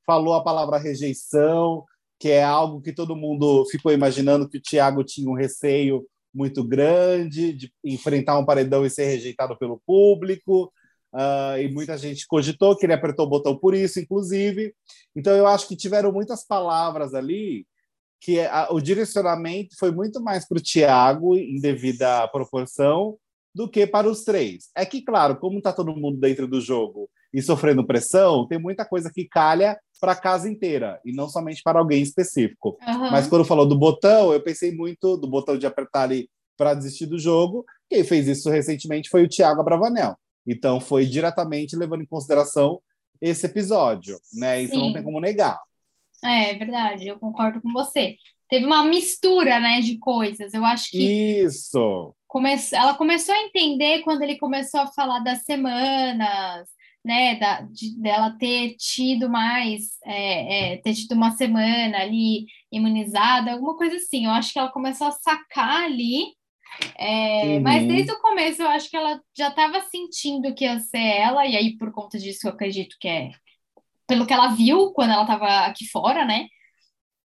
Falou 0.06 0.34
a 0.34 0.44
palavra 0.44 0.78
rejeição, 0.78 1.84
que 2.20 2.30
é 2.30 2.44
algo 2.44 2.82
que 2.82 2.94
todo 2.94 3.16
mundo 3.16 3.66
ficou 3.72 3.92
imaginando 3.92 4.48
que 4.48 4.58
o 4.58 4.62
Tiago 4.62 5.04
tinha 5.04 5.30
um 5.30 5.36
receio 5.36 6.06
muito 6.34 6.64
grande 6.64 7.54
de 7.54 7.72
enfrentar 7.84 8.38
um 8.38 8.46
paredão 8.46 8.86
e 8.86 8.90
ser 8.90 9.06
rejeitado 9.06 9.58
pelo 9.58 9.82
público. 9.86 10.72
Uh, 11.14 11.60
e 11.60 11.72
muita 11.72 11.96
gente 11.96 12.26
cogitou 12.26 12.76
que 12.76 12.86
ele 12.86 12.94
apertou 12.94 13.28
o 13.28 13.30
botão 13.30 13.56
por 13.56 13.76
isso, 13.76 14.00
inclusive. 14.00 14.74
Então, 15.16 15.36
eu 15.36 15.46
acho 15.46 15.68
que 15.68 15.76
tiveram 15.76 16.12
muitas 16.12 16.46
palavras 16.46 17.14
ali 17.14 17.68
que 18.20 18.40
a, 18.40 18.70
o 18.72 18.80
direcionamento 18.80 19.76
foi 19.78 19.92
muito 19.92 20.22
mais 20.22 20.48
para 20.48 20.58
o 20.58 20.62
Tiago, 20.62 21.36
em 21.36 21.60
devida 21.60 22.28
proporção, 22.30 23.18
do 23.54 23.70
que 23.70 23.86
para 23.86 24.10
os 24.10 24.24
três. 24.24 24.70
É 24.76 24.86
que, 24.86 25.04
claro, 25.04 25.36
como 25.36 25.60
está 25.60 25.72
todo 25.72 25.96
mundo 25.96 26.18
dentro 26.18 26.48
do 26.48 26.60
jogo 26.60 27.10
e 27.34 27.42
sofrendo 27.42 27.86
pressão, 27.86 28.48
tem 28.48 28.58
muita 28.58 28.86
coisa 28.86 29.12
que 29.14 29.28
calha 29.28 29.78
para 30.00 30.14
a 30.14 30.20
casa 30.20 30.50
inteira 30.50 31.00
e 31.06 31.14
não 31.14 31.30
somente 31.30 31.62
para 31.64 31.80
alguém 31.80 32.02
específico. 32.02 32.78
Uhum. 32.88 33.12
Mas 33.12 33.28
quando 33.28 33.46
falou 33.46 33.68
do 33.68 33.78
botão, 33.78 34.34
eu 34.34 34.42
pensei 34.42 34.74
muito 34.74 35.18
do 35.18 35.28
botão 35.28 35.58
de 35.58 35.68
apertar 35.68 36.04
ali 36.04 36.30
para 36.58 36.74
desistir 36.74 37.06
do 37.06 37.20
jogo. 37.20 37.66
Quem 37.90 38.04
fez 38.04 38.28
isso 38.28 38.50
recentemente 38.50 39.10
foi 39.10 39.24
o 39.24 39.30
Thiago 39.30 39.62
Abravanel. 39.62 40.16
Então, 40.46 40.80
foi 40.80 41.06
diretamente 41.06 41.76
levando 41.76 42.02
em 42.02 42.08
consideração 42.08 42.82
esse 43.22 43.46
episódio, 43.46 44.20
né? 44.34 44.62
Isso 44.62 44.74
Sim. 44.74 44.80
não 44.80 44.94
tem 44.94 45.04
como 45.04 45.20
negar. 45.20 45.60
É, 46.24 46.52
é 46.52 46.54
verdade, 46.56 47.08
eu 47.08 47.20
concordo 47.20 47.62
com 47.62 47.72
você. 47.72 48.18
Teve 48.50 48.66
uma 48.66 48.84
mistura, 48.84 49.60
né, 49.60 49.82
de 49.82 49.98
coisas. 49.98 50.54
Eu 50.54 50.64
acho 50.64 50.90
que. 50.92 51.42
Isso! 51.44 52.14
Come... 52.28 52.56
Ela 52.72 52.94
começou 52.94 53.34
a 53.34 53.42
entender 53.42 54.02
quando 54.04 54.22
ele 54.22 54.38
começou 54.38 54.82
a 54.82 54.88
falar 54.88 55.20
das 55.20 55.44
semanas, 55.44 56.68
né, 57.04 57.36
da, 57.36 57.62
de, 57.62 58.00
dela 58.00 58.32
ter 58.38 58.76
tido 58.78 59.30
mais, 59.30 59.98
é, 60.06 60.74
é, 60.74 60.78
ter 60.78 60.94
tido 60.94 61.14
uma 61.14 61.32
semana 61.32 62.00
ali 62.00 62.46
imunizada, 62.72 63.52
alguma 63.52 63.76
coisa 63.76 63.96
assim. 63.96 64.26
Eu 64.26 64.32
acho 64.32 64.54
que 64.54 64.60
ela 64.60 64.72
começou 64.72 65.08
a 65.08 65.12
sacar 65.12 65.86
ali 65.86 66.34
é, 66.98 67.44
uhum. 67.44 67.62
Mas 67.62 67.88
desde 67.88 68.12
o 68.12 68.20
começo 68.20 68.62
eu 68.62 68.68
acho 68.70 68.90
que 68.90 68.98
ela 68.98 69.20
já 69.38 69.50
estava 69.50 69.82
sentindo 69.82 70.54
que 70.54 70.66
ia 70.66 70.80
ser 70.80 70.98
ela, 70.98 71.46
e 71.46 71.56
aí 71.56 71.78
por 71.78 71.92
conta 71.92 72.18
disso 72.18 72.48
eu 72.48 72.52
acredito 72.52 72.96
que 73.00 73.08
é 73.08 73.32
pelo 74.08 74.26
que 74.26 74.34
ela 74.34 74.50
viu 74.50 74.92
quando 74.92 75.12
ela 75.12 75.24
estava 75.24 75.66
aqui 75.66 75.86
fora, 75.90 76.26
né? 76.26 76.48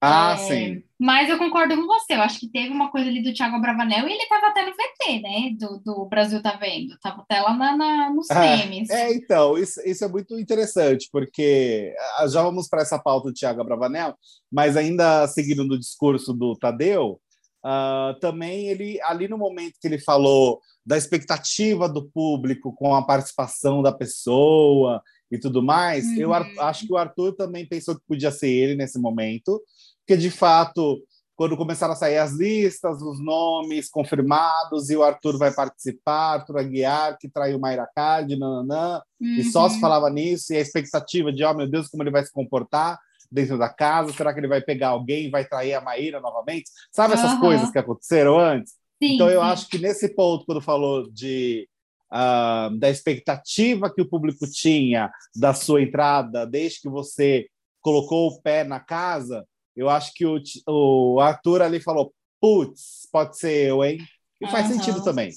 Ah, 0.00 0.34
é, 0.34 0.36
sim. 0.36 0.82
Mas 0.98 1.28
eu 1.28 1.38
concordo 1.38 1.74
com 1.74 1.86
você, 1.86 2.14
eu 2.14 2.22
acho 2.22 2.38
que 2.38 2.48
teve 2.48 2.68
uma 2.68 2.90
coisa 2.90 3.08
ali 3.08 3.20
do 3.20 3.32
Thiago 3.32 3.60
Bravanel 3.60 4.06
e 4.06 4.12
ele 4.12 4.22
estava 4.22 4.46
até 4.46 4.64
no 4.64 4.70
VT, 4.70 5.20
né? 5.20 5.50
Do, 5.58 5.80
do 5.84 6.06
Brasil 6.06 6.40
tá 6.40 6.56
vendo, 6.56 6.94
estava 6.94 7.22
até 7.22 7.40
lá 7.40 7.52
na, 7.52 7.76
na 7.76 8.10
nos 8.10 8.30
ah, 8.30 8.44
É, 8.44 9.12
então, 9.12 9.58
isso, 9.58 9.80
isso 9.84 10.04
é 10.04 10.08
muito 10.08 10.38
interessante, 10.38 11.08
porque 11.10 11.92
ah, 12.16 12.28
já 12.28 12.42
vamos 12.42 12.68
para 12.68 12.82
essa 12.82 12.98
pauta 12.98 13.28
do 13.28 13.34
Thiago 13.34 13.64
Bravanel, 13.64 14.16
mas 14.50 14.76
ainda 14.76 15.26
seguindo 15.26 15.64
no 15.64 15.78
discurso 15.78 16.32
do 16.32 16.56
Tadeu, 16.56 17.20
Uh, 17.68 18.18
também 18.20 18.68
ele 18.68 18.98
ali 19.02 19.28
no 19.28 19.36
momento 19.36 19.74
que 19.78 19.86
ele 19.86 19.98
falou 19.98 20.58
da 20.86 20.96
expectativa 20.96 21.86
do 21.86 22.08
público 22.08 22.72
com 22.72 22.94
a 22.94 23.04
participação 23.04 23.82
da 23.82 23.92
pessoa 23.92 25.02
e 25.30 25.36
tudo 25.38 25.62
mais, 25.62 26.06
uhum. 26.06 26.16
eu 26.16 26.32
acho 26.32 26.86
que 26.86 26.92
o 26.92 26.96
Arthur 26.96 27.34
também 27.34 27.68
pensou 27.68 27.94
que 27.94 28.06
podia 28.08 28.30
ser 28.30 28.48
ele 28.48 28.74
nesse 28.74 28.98
momento, 28.98 29.60
porque 29.98 30.16
de 30.16 30.30
fato 30.30 30.98
quando 31.36 31.58
começaram 31.58 31.92
a 31.92 31.96
sair 31.96 32.18
as 32.18 32.32
listas, 32.32 33.00
os 33.00 33.22
nomes 33.22 33.88
confirmados, 33.88 34.90
e 34.90 34.96
o 34.96 35.04
Arthur 35.04 35.38
vai 35.38 35.54
participar, 35.54 36.40
Arthur 36.40 36.58
Aguiar, 36.58 37.16
que 37.16 37.28
traiu 37.28 37.60
Mayra 37.60 37.88
Card, 37.94 38.36
nananã, 38.36 39.00
uhum. 39.20 39.34
e 39.36 39.44
só 39.44 39.68
se 39.68 39.76
uhum. 39.76 39.80
falava 39.80 40.10
nisso, 40.10 40.52
e 40.52 40.56
a 40.56 40.60
expectativa 40.60 41.32
de, 41.32 41.44
oh 41.44 41.54
meu 41.54 41.68
Deus, 41.70 41.86
como 41.86 42.02
ele 42.02 42.10
vai 42.10 42.24
se 42.24 42.32
comportar, 42.32 42.98
dentro 43.30 43.58
da 43.58 43.68
casa? 43.68 44.12
Será 44.12 44.32
que 44.32 44.40
ele 44.40 44.48
vai 44.48 44.60
pegar 44.60 44.88
alguém 44.88 45.30
vai 45.30 45.44
trair 45.44 45.74
a 45.74 45.80
Maíra 45.80 46.20
novamente? 46.20 46.70
Sabe 46.92 47.14
essas 47.14 47.32
uhum. 47.32 47.40
coisas 47.40 47.70
que 47.70 47.78
aconteceram 47.78 48.38
antes? 48.38 48.72
Sim, 49.02 49.14
então, 49.14 49.30
eu 49.30 49.40
sim. 49.40 49.46
acho 49.46 49.68
que 49.68 49.78
nesse 49.78 50.14
ponto, 50.14 50.44
quando 50.44 50.60
falou 50.60 51.10
de 51.10 51.68
uh, 52.12 52.76
da 52.78 52.90
expectativa 52.90 53.92
que 53.92 54.02
o 54.02 54.08
público 54.08 54.46
tinha 54.50 55.10
da 55.36 55.54
sua 55.54 55.82
entrada, 55.82 56.46
desde 56.46 56.80
que 56.82 56.88
você 56.88 57.46
colocou 57.80 58.28
o 58.28 58.42
pé 58.42 58.64
na 58.64 58.80
casa, 58.80 59.46
eu 59.76 59.88
acho 59.88 60.12
que 60.14 60.26
o, 60.26 60.40
o 60.66 61.20
Arthur 61.20 61.62
ali 61.62 61.80
falou: 61.80 62.12
putz, 62.40 63.08
pode 63.12 63.38
ser 63.38 63.68
eu, 63.68 63.84
hein? 63.84 63.98
E 64.40 64.44
uhum. 64.44 64.50
faz 64.50 64.66
sentido 64.66 65.02
também. 65.02 65.30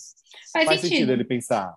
Faz, 0.51 0.65
faz 0.65 0.81
sentido. 0.81 0.97
sentido 0.97 1.11
ele 1.13 1.23
pensar. 1.23 1.75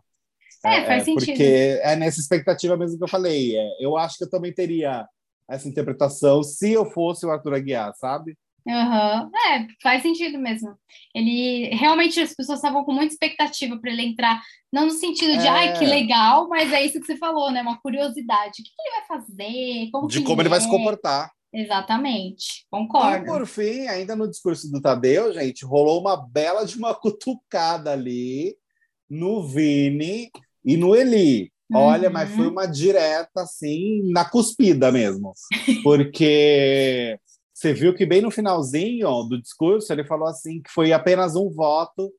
É, 0.64 0.78
é 0.78 0.87
faz 0.87 1.02
é, 1.02 1.04
sentido. 1.04 1.26
Porque 1.26 1.80
é 1.83 1.97
nessa 1.97 2.21
expectativa 2.21 2.76
mesmo 2.76 2.97
que 2.97 3.04
eu 3.04 3.09
falei. 3.09 3.56
É, 3.56 3.85
eu 3.85 3.97
acho 3.97 4.16
que 4.16 4.25
eu 4.25 4.30
também 4.30 4.52
teria 4.52 5.06
essa 5.48 5.68
interpretação 5.68 6.42
se 6.42 6.72
eu 6.72 6.86
fosse 6.86 7.26
o 7.26 7.30
Arthur 7.30 7.54
Aguiar, 7.54 7.92
sabe? 7.96 8.36
Uhum. 8.66 9.30
É, 9.52 9.66
faz 9.82 10.02
sentido 10.02 10.38
mesmo. 10.38 10.74
Ele 11.14 11.68
realmente 11.74 12.18
as 12.18 12.34
pessoas 12.34 12.58
estavam 12.58 12.82
com 12.82 12.92
muita 12.92 13.12
expectativa 13.12 13.78
para 13.78 13.90
ele 13.90 14.02
entrar, 14.02 14.40
não 14.72 14.86
no 14.86 14.90
sentido 14.90 15.36
de, 15.36 15.46
é... 15.46 15.50
ai, 15.50 15.78
que 15.78 15.84
legal, 15.84 16.48
mas 16.48 16.72
é 16.72 16.82
isso 16.82 16.98
que 16.98 17.06
você 17.06 17.16
falou, 17.16 17.50
né? 17.50 17.60
Uma 17.60 17.78
curiosidade. 17.80 18.62
O 18.62 18.64
que, 18.64 18.70
que 18.70 18.82
ele 18.82 18.96
vai 18.96 19.18
fazer? 19.18 19.90
Como 19.92 20.08
de 20.08 20.22
como 20.22 20.40
ele, 20.40 20.42
ele 20.42 20.48
vai 20.48 20.60
se 20.60 20.68
comportar. 20.68 21.30
Exatamente, 21.52 22.66
concordo. 22.68 23.24
E 23.24 23.26
por 23.26 23.46
fim, 23.46 23.86
ainda 23.86 24.16
no 24.16 24.28
discurso 24.28 24.68
do 24.72 24.80
Tadeu, 24.80 25.32
gente, 25.32 25.64
rolou 25.64 26.00
uma 26.00 26.16
bela 26.16 26.64
de 26.64 26.76
uma 26.76 26.94
cutucada 26.98 27.92
ali 27.92 28.56
no 29.08 29.46
Vini 29.46 30.30
e 30.64 30.76
no 30.76 30.96
Eli. 30.96 31.52
Olha, 31.73 32.09
uhum. 32.09 32.12
mas 32.12 32.35
foi 32.35 32.47
uma 32.47 32.66
direta 32.66 33.42
assim, 33.42 34.02
na 34.12 34.25
cuspida 34.25 34.92
mesmo. 34.92 35.33
Porque 35.83 37.18
você 37.54 37.73
viu 37.73 37.94
que 37.94 38.04
bem 38.04 38.21
no 38.21 38.30
finalzinho 38.30 39.23
do 39.25 39.40
discurso 39.40 39.92
ele 39.92 40.04
falou 40.04 40.28
assim 40.28 40.61
que 40.61 40.71
foi 40.71 40.92
apenas 40.92 41.37
um 41.37 41.49
voto, 41.50 42.12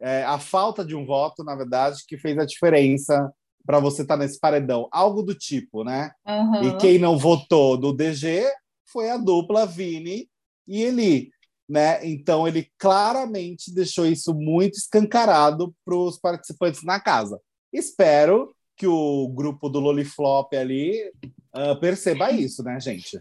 é, 0.00 0.22
a 0.24 0.38
falta 0.38 0.84
de 0.84 0.94
um 0.94 1.04
voto, 1.04 1.42
na 1.42 1.56
verdade, 1.56 2.02
que 2.06 2.18
fez 2.18 2.38
a 2.38 2.44
diferença 2.44 3.32
para 3.66 3.80
você 3.80 4.02
estar 4.02 4.16
tá 4.16 4.22
nesse 4.22 4.38
paredão, 4.38 4.88
algo 4.92 5.22
do 5.22 5.34
tipo, 5.34 5.84
né? 5.84 6.12
Uhum. 6.26 6.64
E 6.64 6.76
quem 6.76 6.98
não 6.98 7.16
votou 7.18 7.76
do 7.76 7.92
DG 7.92 8.44
foi 8.86 9.10
a 9.10 9.16
dupla 9.16 9.66
Vini 9.66 10.28
e 10.68 10.82
Eli, 10.82 11.30
né? 11.68 12.06
Então 12.06 12.46
ele 12.46 12.70
claramente 12.78 13.74
deixou 13.74 14.06
isso 14.06 14.34
muito 14.34 14.74
escancarado 14.74 15.74
para 15.84 15.96
os 15.96 16.18
participantes 16.18 16.84
na 16.84 17.00
casa. 17.00 17.40
Espero 17.72 18.53
que 18.76 18.86
o 18.86 19.28
grupo 19.28 19.68
do 19.68 19.80
Loliflop 19.80 20.54
ali 20.54 21.10
uh, 21.54 21.78
perceba 21.80 22.30
isso, 22.30 22.62
né, 22.62 22.78
gente? 22.80 23.20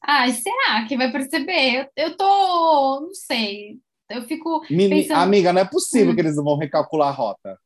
Ah, 0.00 0.28
será 0.30 0.84
que 0.86 0.96
vai 0.96 1.10
perceber? 1.10 1.90
Eu, 1.96 2.04
eu 2.04 2.16
tô, 2.16 3.00
não 3.00 3.14
sei. 3.14 3.78
Eu 4.08 4.22
fico 4.22 4.64
Mini, 4.68 5.02
pensando... 5.02 5.20
Amiga, 5.20 5.52
não 5.52 5.62
é 5.62 5.64
possível 5.64 6.12
hum. 6.12 6.14
que 6.14 6.20
eles 6.20 6.36
vão 6.36 6.56
recalcular 6.56 7.08
a 7.08 7.12
rota. 7.12 7.58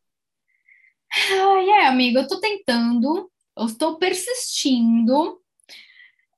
Ai, 1.31 1.71
é, 1.71 1.87
amigo, 1.87 2.19
eu 2.19 2.29
tô 2.29 2.39
tentando, 2.41 3.31
eu 3.57 3.67
estou 3.67 3.97
persistindo, 3.97 5.41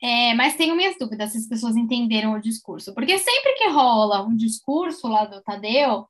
é, 0.00 0.34
mas 0.34 0.56
tenho 0.56 0.76
minhas 0.76 0.96
dúvidas 0.98 1.32
se 1.32 1.38
as 1.38 1.46
pessoas 1.46 1.76
entenderam 1.76 2.32
o 2.32 2.40
discurso. 2.40 2.94
Porque 2.94 3.18
sempre 3.18 3.54
que 3.54 3.68
rola 3.68 4.22
um 4.22 4.36
discurso 4.36 5.08
lá 5.08 5.24
do 5.24 5.42
Tadeu, 5.42 6.06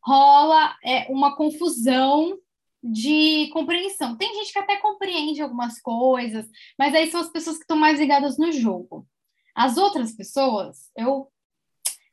rola 0.00 0.76
é, 0.84 1.06
uma 1.10 1.36
confusão 1.36 2.38
de 2.82 3.48
compreensão. 3.52 4.16
Tem 4.16 4.34
gente 4.34 4.52
que 4.52 4.58
até 4.58 4.76
compreende 4.76 5.40
algumas 5.40 5.80
coisas, 5.80 6.48
mas 6.78 6.94
aí 6.94 7.10
são 7.10 7.20
as 7.20 7.30
pessoas 7.30 7.56
que 7.56 7.62
estão 7.62 7.76
mais 7.76 7.98
ligadas 8.00 8.36
no 8.36 8.50
jogo. 8.50 9.06
As 9.54 9.76
outras 9.76 10.12
pessoas, 10.12 10.90
eu 10.96 11.30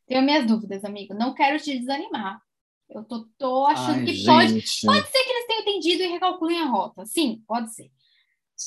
tenho 0.07 0.21
minhas 0.21 0.45
dúvidas, 0.45 0.83
amigo. 0.83 1.13
Não 1.13 1.33
quero 1.33 1.59
te 1.59 1.77
desanimar. 1.77 2.41
Eu 2.89 3.03
tô, 3.03 3.27
tô 3.37 3.65
achando 3.67 3.99
Ai, 3.99 4.05
que 4.05 4.25
pode, 4.25 4.63
pode 4.85 5.11
ser 5.11 5.23
que 5.23 5.29
eles 5.29 5.47
tenham 5.47 5.61
entendido 5.61 6.03
e 6.03 6.07
recalculem 6.07 6.59
a 6.59 6.65
rota. 6.65 7.05
Sim, 7.05 7.43
pode 7.47 7.73
ser. 7.73 7.91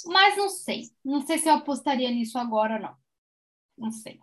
Mas 0.06 0.36
não 0.36 0.48
sei. 0.48 0.84
Não 1.04 1.26
sei 1.26 1.38
se 1.38 1.48
eu 1.48 1.54
apostaria 1.54 2.10
nisso 2.10 2.38
agora 2.38 2.76
ou 2.76 2.80
não. 2.80 2.94
Não 3.76 3.90
sei. 3.90 4.20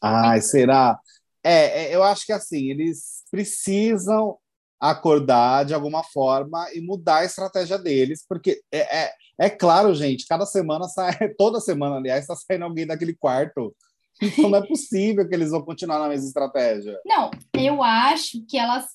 Ai, 0.00 0.40
será? 0.40 1.00
É, 1.42 1.84
é, 1.84 1.94
eu 1.94 2.02
acho 2.02 2.26
que 2.26 2.32
assim, 2.32 2.70
eles 2.70 3.24
precisam 3.30 4.38
acordar 4.80 5.64
de 5.64 5.74
alguma 5.74 6.02
forma 6.04 6.66
e 6.74 6.80
mudar 6.80 7.18
a 7.18 7.24
estratégia 7.24 7.78
deles, 7.78 8.24
porque 8.28 8.60
é, 8.72 9.04
é, 9.04 9.12
é 9.40 9.50
claro, 9.50 9.94
gente, 9.94 10.26
cada 10.26 10.46
semana 10.46 10.86
sai, 10.88 11.16
toda 11.36 11.60
semana, 11.60 11.96
aliás, 11.96 12.22
está 12.22 12.36
saindo 12.36 12.64
alguém 12.64 12.86
daquele 12.86 13.14
quarto 13.14 13.74
então 14.20 14.50
não 14.50 14.58
é 14.58 14.66
possível 14.66 15.28
que 15.28 15.34
eles 15.34 15.50
vão 15.50 15.62
continuar 15.62 15.98
na 15.98 16.08
mesma 16.08 16.26
estratégia. 16.26 17.00
Não, 17.06 17.30
eu 17.54 17.82
acho 17.82 18.44
que 18.46 18.58
elas, 18.58 18.86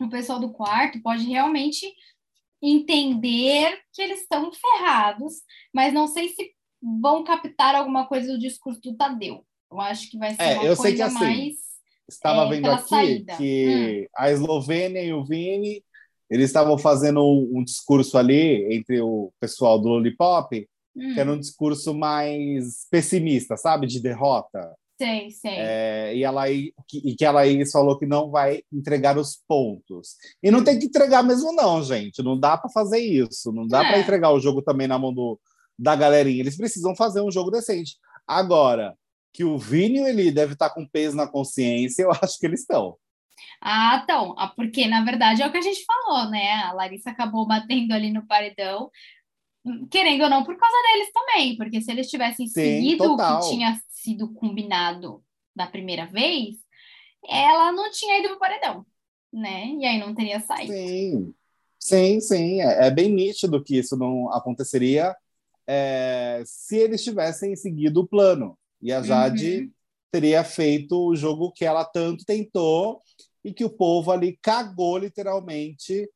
o 0.00 0.08
pessoal 0.08 0.38
do 0.38 0.52
quarto 0.52 1.00
pode 1.00 1.24
realmente 1.24 1.90
entender 2.62 3.80
que 3.92 4.02
eles 4.02 4.20
estão 4.22 4.50
ferrados, 4.52 5.34
mas 5.74 5.92
não 5.92 6.06
sei 6.06 6.28
se 6.28 6.52
vão 7.00 7.24
captar 7.24 7.74
alguma 7.74 8.06
coisa 8.06 8.32
do 8.32 8.38
discurso 8.38 8.80
do 8.80 8.96
Tadeu. 8.96 9.44
Eu 9.70 9.80
acho 9.80 10.10
que 10.10 10.18
vai 10.18 10.34
ser 10.34 10.42
é, 10.42 10.58
uma 10.60 10.76
coisa 10.76 11.06
assim, 11.06 11.18
mais. 11.18 11.54
Estava 12.08 12.42
é, 12.42 12.48
vendo 12.48 12.70
aqui 12.70 12.88
saída. 12.88 13.36
que 13.36 14.06
hum. 14.06 14.08
a 14.16 14.30
Eslovênia 14.30 15.02
e 15.02 15.12
o 15.12 15.24
Vini 15.24 15.82
eles 16.30 16.46
estavam 16.46 16.76
fazendo 16.76 17.20
um, 17.20 17.58
um 17.58 17.64
discurso 17.64 18.18
ali 18.18 18.74
entre 18.74 19.00
o 19.00 19.32
pessoal 19.40 19.80
do 19.80 19.88
Lollipop 19.88 20.68
hum. 20.96 21.14
que 21.14 21.20
era 21.20 21.30
um 21.30 21.38
discurso 21.38 21.94
mais 21.94 22.86
pessimista, 22.90 23.56
sabe? 23.56 23.86
De 23.86 24.00
derrota. 24.00 24.74
Sei, 24.98 25.30
sei. 25.30 25.52
É, 25.52 26.16
e, 26.16 26.24
ela, 26.24 26.48
e 26.50 26.72
que 27.18 27.24
ela 27.24 27.42
falou 27.70 27.98
que 27.98 28.06
não 28.06 28.30
vai 28.30 28.62
entregar 28.72 29.18
os 29.18 29.38
pontos. 29.46 30.16
E 30.42 30.50
não 30.50 30.64
tem 30.64 30.78
que 30.78 30.86
entregar 30.86 31.22
mesmo, 31.22 31.52
não, 31.52 31.82
gente. 31.82 32.22
Não 32.22 32.38
dá 32.38 32.56
para 32.56 32.70
fazer 32.70 32.98
isso. 32.98 33.52
Não 33.52 33.66
dá 33.66 33.84
é. 33.84 33.88
para 33.88 33.98
entregar 33.98 34.30
o 34.30 34.40
jogo 34.40 34.62
também 34.62 34.88
na 34.88 34.98
mão 34.98 35.12
do, 35.12 35.38
da 35.78 35.94
galerinha. 35.94 36.40
Eles 36.40 36.56
precisam 36.56 36.96
fazer 36.96 37.20
um 37.20 37.30
jogo 37.30 37.50
decente. 37.50 37.96
Agora, 38.26 38.96
que 39.36 39.44
o 39.44 39.58
Vini 39.58 39.98
ele 39.98 40.32
deve 40.32 40.54
estar 40.54 40.70
tá 40.70 40.74
com 40.74 40.88
peso 40.88 41.14
na 41.14 41.26
consciência, 41.26 42.04
eu 42.04 42.10
acho 42.22 42.38
que 42.38 42.46
eles 42.46 42.60
estão. 42.60 42.96
Ah, 43.60 44.00
então, 44.02 44.34
porque 44.56 44.86
na 44.86 45.04
verdade 45.04 45.42
é 45.42 45.46
o 45.46 45.52
que 45.52 45.58
a 45.58 45.62
gente 45.62 45.84
falou, 45.84 46.30
né? 46.30 46.54
A 46.62 46.72
Larissa 46.72 47.10
acabou 47.10 47.46
batendo 47.46 47.92
ali 47.92 48.10
no 48.10 48.26
paredão, 48.26 48.90
querendo 49.90 50.22
ou 50.22 50.30
não, 50.30 50.42
por 50.42 50.56
causa 50.56 50.76
deles 50.88 51.12
também, 51.12 51.56
porque 51.58 51.82
se 51.82 51.90
eles 51.90 52.08
tivessem 52.08 52.46
Sim, 52.46 52.52
seguido 52.54 53.04
total. 53.04 53.36
o 53.36 53.42
que 53.42 53.50
tinha 53.50 53.78
sido 53.90 54.32
combinado 54.32 55.22
da 55.54 55.66
primeira 55.66 56.06
vez, 56.06 56.56
ela 57.28 57.72
não 57.72 57.90
tinha 57.90 58.18
ido 58.18 58.30
pro 58.30 58.38
paredão, 58.38 58.86
né? 59.30 59.66
E 59.66 59.84
aí 59.84 59.98
não 59.98 60.14
teria 60.14 60.40
saído. 60.40 60.72
Sim, 60.72 61.34
sim, 61.78 62.20
sim. 62.20 62.60
É, 62.62 62.86
é 62.86 62.90
bem 62.90 63.10
nítido 63.10 63.62
que 63.62 63.76
isso 63.76 63.98
não 63.98 64.32
aconteceria 64.32 65.14
é, 65.66 66.42
se 66.46 66.78
eles 66.78 67.04
tivessem 67.04 67.54
seguido 67.54 68.00
o 68.00 68.06
plano. 68.06 68.56
E 68.80 68.92
a 68.92 69.02
Jade 69.02 69.60
uhum. 69.60 69.70
teria 70.10 70.44
feito 70.44 71.08
o 71.08 71.16
jogo 71.16 71.52
que 71.52 71.64
ela 71.64 71.84
tanto 71.84 72.24
tentou 72.24 73.00
e 73.44 73.52
que 73.52 73.64
o 73.64 73.70
povo 73.70 74.10
ali 74.10 74.38
cagou 74.42 74.98
literalmente 74.98 76.02
uh, 76.02 76.08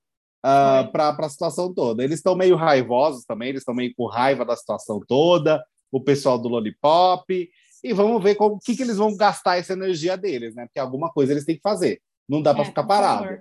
ah, 0.43 0.89
para 0.91 1.11
a 1.11 1.29
situação 1.29 1.73
toda. 1.73 2.03
Eles 2.03 2.19
estão 2.19 2.35
meio 2.35 2.57
raivosos 2.57 3.25
também, 3.25 3.51
eles 3.51 3.63
estão 3.63 3.75
meio 3.75 3.95
com 3.97 4.07
raiva 4.07 4.45
da 4.45 4.57
situação 4.57 5.01
toda, 5.07 5.63
o 5.93 6.01
pessoal 6.01 6.39
do 6.39 6.49
Lollipop, 6.49 7.49
e 7.83 7.93
vamos 7.93 8.23
ver 8.23 8.37
o 8.39 8.59
que, 8.59 8.77
que 8.77 8.83
eles 8.83 8.97
vão 8.97 9.17
gastar 9.17 9.59
essa 9.59 9.73
energia 9.73 10.17
deles, 10.17 10.55
né? 10.55 10.67
Porque 10.67 10.79
alguma 10.79 11.11
coisa 11.11 11.33
eles 11.33 11.45
têm 11.45 11.57
que 11.57 11.63
fazer. 11.63 12.01
Não 12.29 12.43
dá 12.43 12.53
para 12.53 12.63
é, 12.63 12.67
ficar 12.67 12.85
parado. 12.85 13.41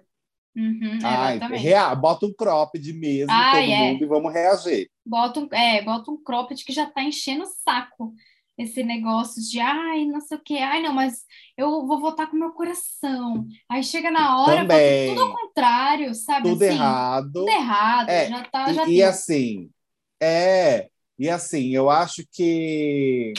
Uhum, 0.56 1.00
Ai, 1.04 1.38
rea... 1.58 1.94
Bota 1.94 2.26
um 2.26 2.34
cropped 2.34 2.94
mesmo, 2.94 3.32
Ai, 3.32 3.64
todo 3.64 3.72
é. 3.72 3.78
mundo, 3.78 4.04
e 4.04 4.08
vamos 4.08 4.34
reagir. 4.34 4.90
Bota 5.06 5.40
um, 5.40 5.48
é, 5.52 5.82
bota 5.84 6.12
um 6.12 6.24
cropped 6.24 6.64
que 6.64 6.74
já 6.74 6.86
está 6.86 7.04
enchendo 7.04 7.44
o 7.44 7.48
saco 7.48 8.14
esse 8.60 8.84
negócio 8.84 9.42
de 9.42 9.58
ai, 9.58 10.04
não 10.04 10.20
sei 10.20 10.38
o 10.38 10.42
que, 10.42 10.58
ai, 10.58 10.82
não, 10.82 10.94
mas 10.94 11.24
eu 11.56 11.88
vou 11.88 12.02
votar 12.02 12.30
com 12.30 12.36
meu 12.36 12.52
coração. 12.52 13.48
Aí 13.70 13.82
chega 13.82 14.12
na 14.12 14.42
hora, 14.42 14.68
tudo 15.08 15.22
ao 15.22 15.34
contrário, 15.34 16.14
sabe? 16.14 16.50
Tudo 16.50 16.66
assim, 16.66 16.74
errado. 16.74 17.34
Tudo 17.34 17.50
errado, 17.50 18.10
é, 18.10 18.28
já 18.28 18.44
tá. 18.44 18.74
Já 18.74 18.86
e, 18.86 18.96
e 18.96 19.02
assim, 19.02 19.70
é, 20.22 20.90
e 21.18 21.30
assim, 21.30 21.70
eu 21.74 21.90
acho 21.90 22.26
que. 22.30 23.32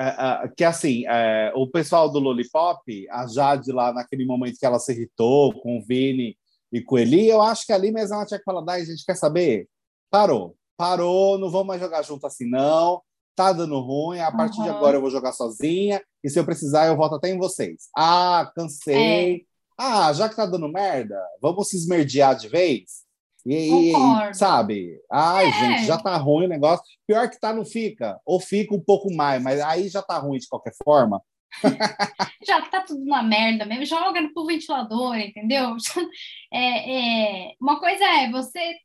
É, 0.00 0.06
é, 0.08 0.48
que 0.56 0.64
assim, 0.64 1.04
é, 1.06 1.52
o 1.54 1.68
pessoal 1.68 2.10
do 2.10 2.18
Lollipop, 2.18 3.08
a 3.10 3.28
Jade 3.28 3.70
lá 3.70 3.92
naquele 3.92 4.26
momento 4.26 4.58
que 4.58 4.66
ela 4.66 4.80
se 4.80 4.92
irritou 4.92 5.54
com 5.60 5.78
o 5.78 5.82
Vini 5.86 6.36
e 6.72 6.82
com 6.82 6.96
o 6.96 6.98
Eli, 6.98 7.28
eu 7.28 7.40
acho 7.40 7.64
que 7.64 7.72
ali 7.72 7.92
mesmo 7.92 8.16
ela 8.16 8.26
tinha 8.26 8.38
que 8.38 8.44
falar, 8.44 8.64
a 8.68 8.84
gente 8.84 9.06
quer 9.06 9.14
saber? 9.14 9.68
Parou, 10.10 10.56
parou, 10.76 11.38
não 11.38 11.48
vamos 11.48 11.68
mais 11.68 11.80
jogar 11.80 12.02
junto 12.02 12.26
assim, 12.26 12.50
não 12.50 13.00
tá 13.34 13.52
dando 13.52 13.78
ruim, 13.80 14.20
a 14.20 14.32
partir 14.32 14.58
uhum. 14.58 14.64
de 14.64 14.70
agora 14.70 14.96
eu 14.96 15.00
vou 15.00 15.10
jogar 15.10 15.32
sozinha, 15.32 16.02
e 16.22 16.30
se 16.30 16.38
eu 16.38 16.44
precisar 16.44 16.86
eu 16.86 16.96
volto 16.96 17.16
até 17.16 17.30
em 17.30 17.38
vocês. 17.38 17.88
Ah, 17.96 18.50
cansei. 18.54 19.36
É. 19.36 19.40
Ah, 19.78 20.12
já 20.12 20.28
que 20.28 20.36
tá 20.36 20.46
dando 20.46 20.68
merda, 20.68 21.20
vamos 21.40 21.68
se 21.68 21.76
esmerdear 21.76 22.36
de 22.36 22.48
vez? 22.48 23.04
E, 23.44 23.92
e 23.92 24.34
sabe? 24.34 24.98
Ai, 25.10 25.48
é. 25.48 25.52
gente, 25.52 25.86
já 25.86 25.98
tá 25.98 26.16
ruim 26.16 26.46
o 26.46 26.48
negócio. 26.48 26.84
Pior 27.06 27.28
que 27.28 27.38
tá, 27.38 27.52
não 27.52 27.64
fica. 27.64 28.18
Ou 28.24 28.40
fica 28.40 28.74
um 28.74 28.80
pouco 28.80 29.12
mais, 29.12 29.42
mas 29.42 29.60
aí 29.60 29.88
já 29.88 30.00
tá 30.00 30.16
ruim 30.16 30.38
de 30.38 30.48
qualquer 30.48 30.72
forma. 30.82 31.20
já 32.46 32.62
tá 32.62 32.80
tudo 32.80 33.00
uma 33.02 33.22
merda 33.22 33.64
mesmo, 33.64 33.84
joga 33.84 34.20
pro 34.32 34.46
ventilador, 34.46 35.16
entendeu? 35.16 35.76
É, 36.56 37.48
é, 37.48 37.54
uma 37.60 37.80
coisa 37.80 38.04
é 38.04 38.30
você 38.30 38.76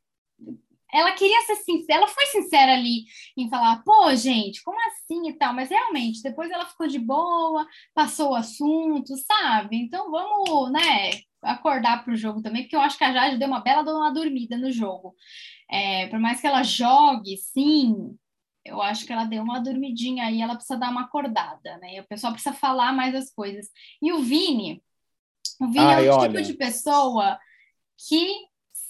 ela 0.92 1.12
queria 1.12 1.40
ser 1.42 1.56
sincera, 1.56 1.98
ela 2.00 2.08
foi 2.08 2.26
sincera 2.26 2.72
ali 2.72 3.04
em 3.36 3.48
falar, 3.48 3.82
pô, 3.84 4.14
gente, 4.14 4.62
como 4.62 4.78
assim 4.88 5.28
e 5.28 5.32
tal, 5.34 5.52
mas 5.54 5.70
realmente, 5.70 6.22
depois 6.22 6.50
ela 6.50 6.66
ficou 6.66 6.86
de 6.86 6.98
boa, 6.98 7.66
passou 7.94 8.30
o 8.30 8.34
assunto, 8.34 9.14
sabe? 9.16 9.76
Então 9.76 10.10
vamos, 10.10 10.72
né, 10.72 11.10
acordar 11.42 12.04
para 12.04 12.12
o 12.12 12.16
jogo 12.16 12.42
também, 12.42 12.62
porque 12.62 12.76
eu 12.76 12.80
acho 12.80 12.98
que 12.98 13.04
a 13.04 13.12
Jade 13.12 13.38
deu 13.38 13.48
uma 13.48 13.60
bela 13.60 13.82
dona 13.82 14.12
dormida 14.12 14.56
no 14.56 14.70
jogo. 14.70 15.14
É, 15.70 16.06
por 16.08 16.18
mais 16.18 16.40
que 16.40 16.46
ela 16.46 16.62
jogue, 16.62 17.36
sim, 17.36 18.16
eu 18.64 18.82
acho 18.82 19.06
que 19.06 19.12
ela 19.12 19.24
deu 19.24 19.42
uma 19.42 19.60
dormidinha 19.60 20.26
aí, 20.26 20.42
ela 20.42 20.54
precisa 20.54 20.78
dar 20.78 20.90
uma 20.90 21.02
acordada, 21.02 21.78
né? 21.78 22.00
O 22.00 22.06
pessoal 22.06 22.32
precisa 22.32 22.54
falar 22.54 22.92
mais 22.92 23.14
as 23.14 23.32
coisas. 23.32 23.68
E 24.02 24.12
o 24.12 24.20
Vini, 24.20 24.82
o 25.60 25.66
Vini 25.68 25.84
Ai, 25.84 26.06
é 26.06 26.12
o 26.12 26.20
tipo 26.20 26.42
de 26.42 26.54
pessoa 26.54 27.38
que, 28.08 28.34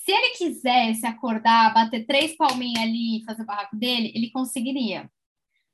se 0.04 0.10
ele 0.12 0.34
quisesse 0.36 1.06
acordar, 1.06 1.74
bater 1.74 2.06
três 2.06 2.36
palminhas 2.36 2.82
ali 2.82 3.18
e 3.18 3.24
fazer 3.24 3.42
o 3.42 3.46
barraco 3.46 3.76
dele, 3.76 4.12
ele 4.14 4.30
conseguiria. 4.30 5.10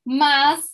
Mas 0.04 0.64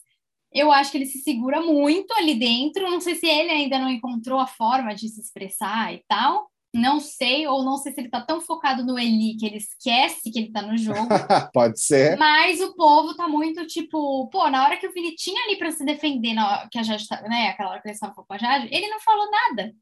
eu 0.53 0.71
acho 0.73 0.91
que 0.91 0.99
ele 0.99 1.07
se 1.07 1.19
segura 1.19 1.61
muito 1.61 2.13
ali 2.15 2.35
dentro. 2.35 2.91
Não 2.91 3.01
sei 3.01 3.15
se 3.15 3.27
ele 3.27 3.51
ainda 3.51 3.79
não 3.79 3.91
encontrou 3.91 4.39
a 4.39 4.47
forma 4.47 4.95
de 4.95 5.09
se 5.09 5.21
expressar 5.21 5.95
e 5.95 6.03
tal. 6.09 6.51
Não 6.75 7.01
sei, 7.01 7.47
ou 7.47 7.63
não 7.63 7.77
sei 7.77 7.93
se 7.93 8.01
ele 8.01 8.09
tá 8.09 8.23
tão 8.23 8.41
focado 8.41 8.83
no 8.83 8.99
Eli 8.99 9.37
que 9.37 9.45
ele 9.45 9.59
esquece 9.59 10.31
que 10.31 10.39
ele 10.39 10.51
tá 10.51 10.63
no 10.63 10.77
jogo. 10.79 11.07
Pode 11.53 11.79
ser. 11.79 12.17
Mas 12.17 12.63
o 12.63 12.75
povo 12.75 13.15
tá 13.15 13.29
muito 13.29 13.67
tipo, 13.67 14.27
pô, 14.29 14.49
na 14.49 14.65
hora 14.65 14.79
que 14.79 14.87
o 14.87 14.93
Vini 14.93 15.15
tinha 15.15 15.45
ali 15.45 15.57
para 15.57 15.71
se 15.71 15.85
defender, 15.85 16.33
na, 16.33 16.67
que 16.71 16.79
a 16.79 16.83
Jade, 16.83 17.07
tá, 17.07 17.21
né, 17.29 17.49
aquela 17.49 17.73
hora 17.73 17.83
que 17.83 17.89
ele 17.89 17.95
estava 17.95 18.15
com 18.15 18.25
a 18.33 18.39
Jade, 18.39 18.69
ele 18.71 18.89
não 18.89 19.01
falou 19.01 19.31
nada. 19.31 19.75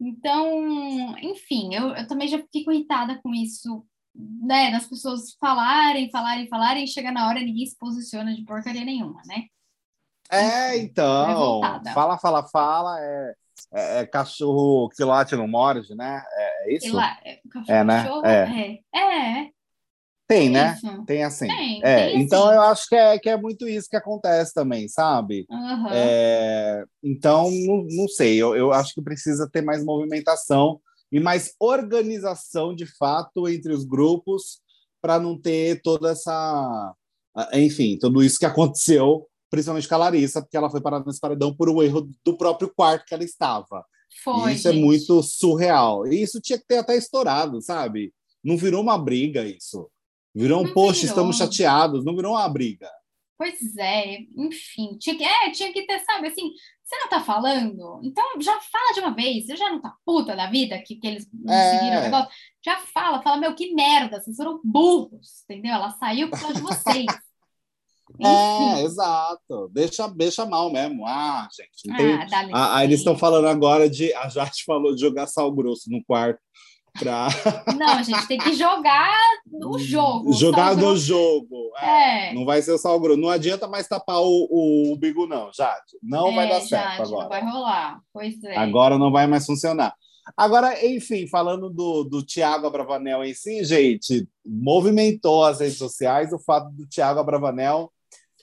Então, 0.00 1.18
enfim, 1.18 1.74
eu, 1.74 1.94
eu 1.94 2.06
também 2.06 2.28
já 2.28 2.38
fico 2.52 2.70
irritada 2.72 3.20
com 3.22 3.34
isso, 3.34 3.84
né, 4.14 4.70
das 4.70 4.86
pessoas 4.86 5.34
falarem, 5.40 6.10
falarem, 6.10 6.48
falarem, 6.48 6.84
e 6.84 6.88
chega 6.88 7.10
na 7.10 7.28
hora 7.28 7.40
ninguém 7.40 7.66
se 7.66 7.76
posiciona 7.76 8.34
de 8.34 8.44
porcaria 8.44 8.84
nenhuma, 8.84 9.20
né? 9.26 9.44
É, 10.30 10.76
então, 10.78 11.60
fala, 11.94 12.18
fala, 12.18 12.42
fala, 12.48 13.00
é 13.00 13.34
é, 13.72 14.00
é, 14.00 14.06
cachorro 14.06 14.88
que 14.90 15.02
late 15.04 15.36
não 15.36 15.48
morde, 15.48 15.94
né? 15.94 16.22
É, 16.32 16.70
é 16.70 16.74
isso? 16.74 16.94
Lá, 16.94 17.18
é, 17.24 17.40
é, 17.68 17.84
né? 17.84 18.06
É. 18.24 18.98
é. 18.98 19.50
Tem, 20.28 20.50
né? 20.50 20.76
Isso. 20.76 21.04
Tem 21.04 21.24
assim. 21.24 21.48
Tem, 21.48 21.80
é, 21.82 22.10
tem 22.10 22.20
então 22.20 22.46
assim. 22.46 22.54
eu 22.54 22.62
acho 22.62 22.88
que 22.88 22.94
é, 22.94 23.18
que 23.18 23.28
é 23.30 23.36
muito 23.36 23.66
isso 23.66 23.88
que 23.88 23.96
acontece 23.96 24.52
também, 24.52 24.86
sabe? 24.86 25.46
Uhum. 25.50 25.88
É, 25.90 26.84
então, 27.02 27.50
não, 27.50 27.86
não 27.88 28.08
sei, 28.08 28.36
eu, 28.36 28.54
eu 28.54 28.72
acho 28.72 28.94
que 28.94 29.00
precisa 29.00 29.48
ter 29.50 29.62
mais 29.62 29.82
movimentação 29.82 30.80
e 31.10 31.18
mais 31.18 31.54
organização 31.58 32.74
de 32.74 32.84
fato 32.84 33.48
entre 33.48 33.72
os 33.72 33.84
grupos 33.84 34.60
para 35.00 35.18
não 35.18 35.40
ter 35.40 35.80
toda 35.80 36.10
essa. 36.10 36.94
Enfim, 37.54 37.96
tudo 37.98 38.22
isso 38.22 38.38
que 38.38 38.46
aconteceu 38.46 39.26
principalmente 39.50 39.88
com 39.88 39.94
a 39.94 39.98
Larissa, 39.98 40.42
porque 40.42 40.56
ela 40.56 40.70
foi 40.70 40.80
parada 40.80 41.04
nesse 41.06 41.20
paredão 41.20 41.54
por 41.54 41.70
um 41.70 41.82
erro 41.82 42.08
do 42.24 42.36
próprio 42.36 42.72
quarto 42.74 43.06
que 43.06 43.14
ela 43.14 43.24
estava. 43.24 43.84
Foi, 44.22 44.52
isso 44.52 44.68
é 44.68 44.72
gente. 44.72 44.82
é 44.82 44.84
muito 44.84 45.22
surreal. 45.22 46.06
E 46.06 46.22
isso 46.22 46.40
tinha 46.40 46.58
que 46.58 46.66
ter 46.66 46.78
até 46.78 46.96
estourado, 46.96 47.60
sabe? 47.62 48.12
Não 48.42 48.56
virou 48.56 48.82
uma 48.82 48.98
briga 48.98 49.44
isso. 49.44 49.90
Virou 50.38 50.62
um 50.62 50.72
post, 50.72 51.00
virou. 51.00 51.10
estamos 51.10 51.36
chateados, 51.36 52.04
não 52.04 52.14
virou 52.14 52.32
uma 52.32 52.48
briga. 52.48 52.88
Pois 53.36 53.76
é, 53.76 54.18
enfim, 54.36 54.96
tinha 54.98 55.16
que, 55.16 55.24
é, 55.24 55.50
tinha 55.50 55.72
que 55.72 55.86
ter, 55.86 55.98
sabe, 56.00 56.28
assim, 56.28 56.50
você 56.84 56.96
não 56.96 57.08
tá 57.08 57.20
falando? 57.20 58.00
Então 58.02 58.24
já 58.40 58.58
fala 58.60 58.94
de 58.94 59.00
uma 59.00 59.14
vez, 59.14 59.46
você 59.46 59.56
já 59.56 59.70
não 59.70 59.80
tá 59.80 59.94
puta 60.04 60.34
da 60.34 60.48
vida 60.48 60.80
que, 60.84 60.96
que 60.96 61.06
eles 61.06 61.28
não 61.32 61.52
é. 61.52 61.70
seguiram 61.70 61.98
o 61.98 62.02
negócio? 62.02 62.30
Já 62.64 62.76
fala, 62.78 63.22
fala, 63.22 63.36
meu, 63.36 63.54
que 63.54 63.74
merda, 63.74 64.20
vocês 64.20 64.36
foram 64.36 64.60
burros, 64.64 65.42
entendeu? 65.44 65.72
Ela 65.72 65.90
saiu 65.90 66.30
por 66.30 66.40
causa 66.40 66.54
de 66.54 66.62
vocês. 66.62 67.06
É, 68.18 68.82
exato. 68.84 69.68
Deixa, 69.70 70.08
deixa 70.08 70.46
mal 70.46 70.72
mesmo. 70.72 71.06
Ah, 71.06 71.46
gente. 71.54 71.94
Ah, 71.94 72.26
ah, 72.54 72.76
ah, 72.78 72.84
eles 72.84 73.00
estão 73.00 73.18
falando 73.18 73.46
agora 73.46 73.88
de. 73.88 74.12
A 74.14 74.30
Jade 74.30 74.64
falou 74.64 74.94
de 74.94 75.00
jogar 75.02 75.26
sal 75.26 75.52
grosso 75.52 75.90
no 75.90 76.02
quarto. 76.04 76.40
Pra... 76.98 77.28
Não, 77.78 77.98
a 77.98 78.02
gente 78.02 78.26
tem 78.26 78.38
que 78.38 78.52
jogar 78.54 79.16
no 79.46 79.78
jogo. 79.78 80.32
Jogar 80.32 80.76
no 80.76 80.96
jogo. 80.96 81.72
É, 81.80 82.30
é. 82.30 82.34
Não 82.34 82.44
vai 82.44 82.62
ser 82.62 82.72
o 82.72 82.78
sal 82.78 82.98
grosso. 82.98 83.20
Não 83.20 83.28
adianta 83.28 83.66
mais 83.66 83.86
tapar 83.86 84.20
o, 84.20 84.48
o, 84.50 84.92
o 84.92 84.96
bigo, 84.96 85.26
não, 85.26 85.50
Jade. 85.52 85.98
Não 86.02 86.28
é, 86.28 86.34
vai 86.34 86.48
dar 86.48 86.60
certo 86.60 86.96
Jade, 86.96 87.02
agora. 87.02 87.22
Não 87.22 87.28
vai 87.28 87.50
rolar. 87.50 88.00
Pois 88.12 88.42
é. 88.44 88.56
Agora 88.56 88.98
não 88.98 89.10
vai 89.10 89.26
mais 89.26 89.46
funcionar. 89.46 89.94
Agora, 90.36 90.84
enfim, 90.86 91.26
falando 91.26 91.70
do, 91.70 92.04
do 92.04 92.22
Tiago 92.22 92.66
Abravanel 92.66 93.24
em 93.24 93.32
si, 93.32 93.64
gente, 93.64 94.28
movimentou 94.44 95.44
as 95.44 95.60
redes 95.60 95.78
sociais 95.78 96.32
o 96.32 96.38
fato 96.38 96.70
do 96.70 96.86
Tiago 96.86 97.20
Abravanel 97.20 97.90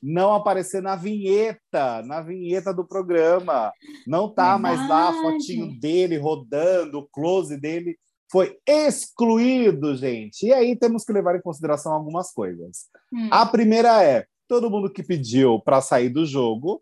não 0.02 0.34
aparecer 0.34 0.82
na 0.82 0.96
vinheta, 0.96 2.04
na 2.04 2.22
vinheta 2.22 2.74
do 2.74 2.86
programa. 2.86 3.72
Não 4.06 4.30
tá 4.30 4.56
Verdade. 4.56 4.62
mais 4.62 4.90
lá 4.90 5.10
a 5.10 5.14
fotinho 5.14 5.80
dele 5.80 6.18
rodando, 6.18 7.00
o 7.00 7.08
close 7.08 7.58
dele 7.60 7.98
foi 8.32 8.58
excluído, 8.68 9.96
gente. 9.96 10.46
E 10.48 10.54
aí 10.54 10.76
temos 10.76 11.04
que 11.04 11.14
levar 11.14 11.36
em 11.36 11.42
consideração 11.42 11.94
algumas 11.94 12.32
coisas. 12.32 12.86
Hum. 13.14 13.30
A 13.32 13.46
primeira 13.46 14.04
é, 14.04 14.26
todo 14.48 14.70
mundo 14.70 14.92
que 14.92 15.04
pediu 15.04 15.60
para 15.60 15.82
sair 15.82 16.10
do 16.10 16.26
jogo, 16.26 16.82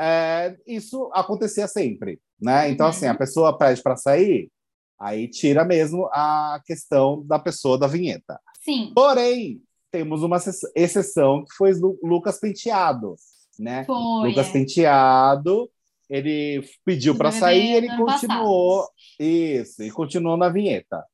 é, 0.00 0.56
isso 0.66 1.10
acontecia 1.12 1.66
sempre, 1.66 2.20
né? 2.40 2.70
Então, 2.70 2.86
assim, 2.86 3.06
a 3.06 3.12
uhum. 3.12 3.18
pessoa 3.18 3.56
pede 3.56 3.82
para 3.82 3.96
sair, 3.96 4.50
aí 4.98 5.28
tira 5.28 5.64
mesmo 5.64 6.06
a 6.12 6.60
questão 6.66 7.24
da 7.26 7.38
pessoa 7.38 7.78
da 7.78 7.86
vinheta. 7.86 8.38
Sim. 8.62 8.92
Porém, 8.94 9.62
temos 9.90 10.22
uma 10.22 10.38
exceção 10.74 11.44
que 11.44 11.54
foi 11.56 11.72
Lucas 12.02 12.38
Penteado, 12.38 13.16
né? 13.58 13.84
Foi, 13.84 14.28
Lucas 14.28 14.48
é. 14.48 14.52
Penteado, 14.52 15.70
ele 16.08 16.64
pediu 16.84 17.16
para 17.16 17.32
sair, 17.32 17.74
ele 17.74 17.88
continuou 17.96 18.80
passado. 18.80 18.92
isso, 19.18 19.82
e 19.82 19.90
continuou 19.90 20.36
na 20.36 20.48
vinheta. 20.48 21.04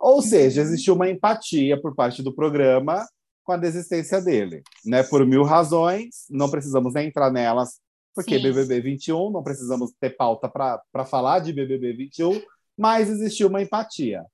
Ou 0.00 0.16
uhum. 0.16 0.22
seja, 0.22 0.62
existiu 0.62 0.94
uma 0.94 1.10
empatia 1.10 1.80
por 1.80 1.94
parte 1.94 2.22
do 2.22 2.34
programa 2.34 3.06
com 3.44 3.52
a 3.52 3.56
desistência 3.56 4.20
dele, 4.20 4.62
né? 4.84 5.02
Por 5.02 5.24
mil 5.26 5.42
razões, 5.42 6.26
não 6.30 6.50
precisamos 6.50 6.94
nem 6.94 7.08
entrar 7.08 7.30
nelas, 7.30 7.80
porque 8.14 8.36
Sim. 8.36 8.42
BBB 8.42 8.80
21, 8.80 9.30
não 9.30 9.42
precisamos 9.42 9.92
ter 10.00 10.10
pauta 10.10 10.48
para 10.48 11.04
falar 11.04 11.40
de 11.40 11.52
BBB 11.52 11.94
21, 11.94 12.42
mas 12.76 13.08
existiu 13.08 13.48
uma 13.48 13.62
empatia. 13.62 14.24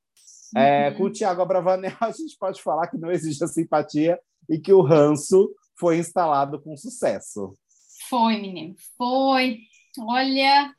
É, 0.56 0.90
uhum. 0.90 0.96
com 0.96 1.02
o 1.04 1.10
Tiago 1.10 1.42
Abravanel, 1.42 1.96
a 2.00 2.10
gente 2.10 2.36
pode 2.38 2.62
falar 2.62 2.86
que 2.86 2.98
não 2.98 3.10
existe 3.10 3.42
a 3.42 3.48
simpatia 3.48 4.18
e 4.48 4.58
que 4.58 4.72
o 4.72 4.82
ranço 4.82 5.50
foi 5.78 5.98
instalado 5.98 6.60
com 6.60 6.76
sucesso. 6.76 7.54
Foi, 8.08 8.40
menino, 8.40 8.74
foi. 8.96 9.58
Olha, 10.00 10.70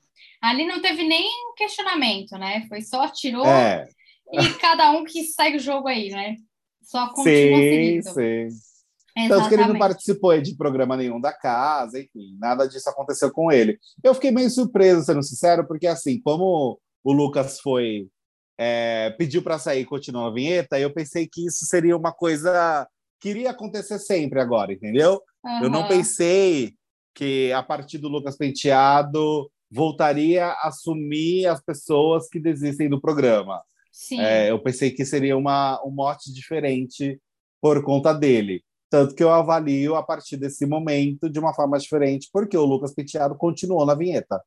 ali 0.42 0.66
não 0.66 0.82
teve 0.82 1.04
nem 1.04 1.30
questionamento, 1.56 2.38
né? 2.38 2.66
Foi 2.68 2.82
só 2.82 3.08
tirou 3.10 3.46
é. 3.46 3.88
e 4.32 4.50
cada 4.56 4.92
um 4.92 5.04
que 5.04 5.24
segue 5.24 5.58
o 5.58 5.62
jogo 5.62 5.88
aí, 5.88 6.10
né? 6.10 6.36
Só 6.82 7.08
continua 7.10 7.58
sim, 7.58 8.02
seguindo. 8.02 8.14
Sim. 8.14 9.28
Tanto 9.30 9.48
que 9.48 9.56
ele 9.56 9.66
não 9.66 9.80
participou 9.80 10.40
de 10.42 10.58
programa 10.58 10.98
nenhum 10.98 11.22
da 11.22 11.32
casa, 11.32 12.00
enfim, 12.00 12.38
nada 12.38 12.68
disso 12.68 12.90
aconteceu 12.90 13.32
com 13.32 13.50
ele. 13.50 13.80
Eu 14.04 14.14
fiquei 14.14 14.30
meio 14.30 14.50
surpreso, 14.50 15.06
sendo 15.06 15.24
sincero, 15.24 15.66
porque 15.66 15.88
assim, 15.88 16.20
como 16.22 16.78
o 17.02 17.14
Lucas 17.14 17.62
foi 17.62 18.10
é, 18.58 19.12
pediu 19.18 19.42
para 19.42 19.58
sair 19.58 19.82
e 19.82 19.86
continuou 19.86 20.28
a 20.28 20.34
vinheta, 20.34 20.80
eu 20.80 20.94
pensei 20.94 21.28
que 21.32 21.46
isso 21.46 21.66
seria 21.66 21.96
uma 21.96 22.12
coisa 22.12 22.88
que 23.20 23.30
iria 23.30 23.52
acontecer 23.52 24.00
sempre 24.00 24.40
agora, 24.40 24.74
entendeu? 24.74 25.22
Uhum. 25.44 25.64
Eu 25.64 25.70
não 25.70 25.88
pensei 25.88 26.74
que 27.16 27.52
a 27.54 27.64
partir 27.64 27.98
do 27.98 28.10
Lucas 28.10 28.38
Penteado 28.38 29.50
voltaria 29.72 30.46
a 30.46 30.68
assumir 30.68 31.48
as 31.48 31.64
pessoas 31.64 32.28
que 32.28 32.40
desistem 32.40 32.90
do 32.90 33.02
programa. 33.02 33.64
É, 34.12 34.52
eu 34.52 34.62
pensei 34.62 34.92
que 34.92 35.06
seria 35.06 35.38
uma, 35.38 35.82
um 35.84 35.90
mote 35.90 36.32
diferente 36.34 37.20
por 37.62 37.82
conta 37.84 38.14
dele. 38.14 38.62
Tanto 38.90 39.16
que 39.16 39.24
eu 39.24 39.32
avalio 39.32 39.96
a 39.96 40.04
partir 40.04 40.38
desse 40.38 40.66
momento 40.66 41.30
de 41.30 41.40
uma 41.40 41.54
forma 41.54 41.80
diferente, 41.80 42.30
porque 42.32 42.58
o 42.58 42.66
Lucas 42.66 42.94
Penteado 42.94 43.36
continuou 43.36 43.86
na 43.86 43.96
vinheta. 43.96 44.40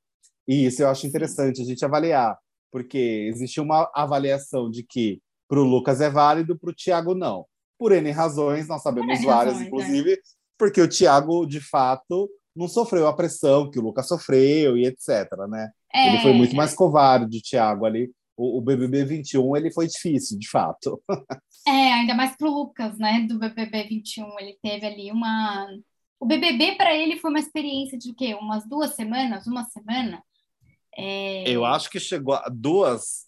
E 0.47 0.67
isso 0.67 0.83
eu 0.83 0.89
acho 0.89 1.07
interessante 1.07 1.63
a 1.63 1.65
gente 1.65 1.85
avaliar 1.85 2.39
porque 2.71 3.27
existe 3.33 3.61
uma 3.61 3.91
avaliação 3.95 4.71
de 4.71 4.83
que 4.83 5.21
para 5.49 5.61
o 5.61 5.65
Lucas 5.65 6.01
é 6.01 6.11
válido, 6.11 6.59
para 6.59 6.71
o 6.71 6.75
Thiago 6.75 7.15
não. 7.15 7.47
Por 7.79 7.93
N 7.93 8.11
razões, 8.11 8.69
nós 8.69 8.83
sabemos 8.83 9.23
várias, 9.25 9.55
razões, 9.55 9.67
inclusive, 9.67 10.13
é. 10.13 10.17
porque 10.59 10.81
o 10.81 10.89
Thiago, 10.89 11.47
de 11.47 11.61
fato, 11.61 12.29
não 12.59 12.69
sofreu 12.69 13.07
a 13.07 13.15
pressão 13.15 13.71
que 13.71 13.79
o 13.79 13.83
Lucas 13.83 14.09
sofreu 14.09 14.77
e 14.77 14.85
etc. 14.85 15.31
Né? 15.49 15.71
É, 15.95 16.09
ele 16.09 16.19
foi 16.23 16.33
muito 16.33 16.57
mais 16.57 16.75
covarde, 16.75 17.41
Thiago, 17.41 17.87
ali. 17.87 18.11
O, 18.37 18.59
o 18.59 18.61
BBB 18.61 19.05
21 19.05 19.57
ele 19.57 19.73
foi 19.73 19.87
difícil, 19.87 20.39
de 20.39 20.49
fato. 20.49 21.01
É, 21.67 21.93
ainda 21.93 22.15
mais 22.15 22.37
para 22.37 22.49
o 22.49 22.55
Lucas, 22.55 22.97
né? 22.99 23.27
Do 23.29 23.39
BBB 23.39 23.85
21, 23.85 24.39
ele 24.39 24.57
teve 24.63 24.87
ali 24.87 25.13
uma. 25.13 25.67
O 26.19 26.25
BBB 26.25 26.77
para 26.77 26.95
ele 26.95 27.19
foi 27.19 27.31
uma 27.31 27.39
experiência 27.41 27.99
de 27.99 28.11
o 28.11 28.15
quê? 28.15 28.35
Umas 28.35 28.67
duas 28.67 28.95
semanas, 28.95 29.47
uma 29.47 29.65
semana. 29.65 30.23
É... 30.97 31.49
Eu 31.49 31.65
acho 31.65 31.91
que 31.91 32.01
chegou 32.01 32.35
a 32.35 32.49
duas, 32.49 33.27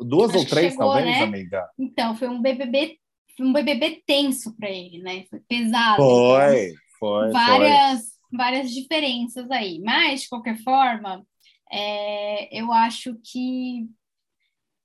duas 0.00 0.34
ou 0.34 0.46
três, 0.46 0.72
chegou, 0.72 0.86
talvez, 0.86 1.06
né? 1.06 1.22
amiga. 1.22 1.68
Então, 1.78 2.16
foi 2.16 2.28
um 2.28 2.40
BBB, 2.40 2.98
um 3.38 3.52
BBB 3.52 4.02
tenso 4.06 4.56
para 4.56 4.70
ele, 4.70 5.02
né? 5.02 5.24
Foi 5.28 5.40
pesado. 5.40 5.96
Foi, 5.96 6.68
então, 6.68 6.80
foi. 6.98 7.30
Várias, 7.32 8.00
foi. 8.00 8.13
Várias 8.36 8.72
diferenças 8.72 9.50
aí. 9.50 9.80
Mas, 9.80 10.22
de 10.22 10.28
qualquer 10.28 10.58
forma, 10.62 11.26
é, 11.70 12.58
eu 12.58 12.72
acho 12.72 13.14
que 13.22 13.86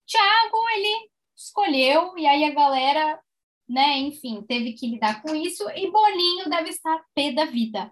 Thiago, 0.08 0.70
ele 0.76 1.10
escolheu, 1.38 2.18
e 2.18 2.26
aí 2.26 2.44
a 2.44 2.54
galera 2.54 3.20
né? 3.70 4.00
Enfim, 4.00 4.44
teve 4.48 4.74
que 4.74 4.88
lidar 4.88 5.22
com 5.22 5.36
isso. 5.36 5.64
E 5.76 5.92
Boninho 5.92 6.50
deve 6.50 6.70
estar 6.70 7.00
pé 7.14 7.32
da 7.32 7.46
vida. 7.46 7.92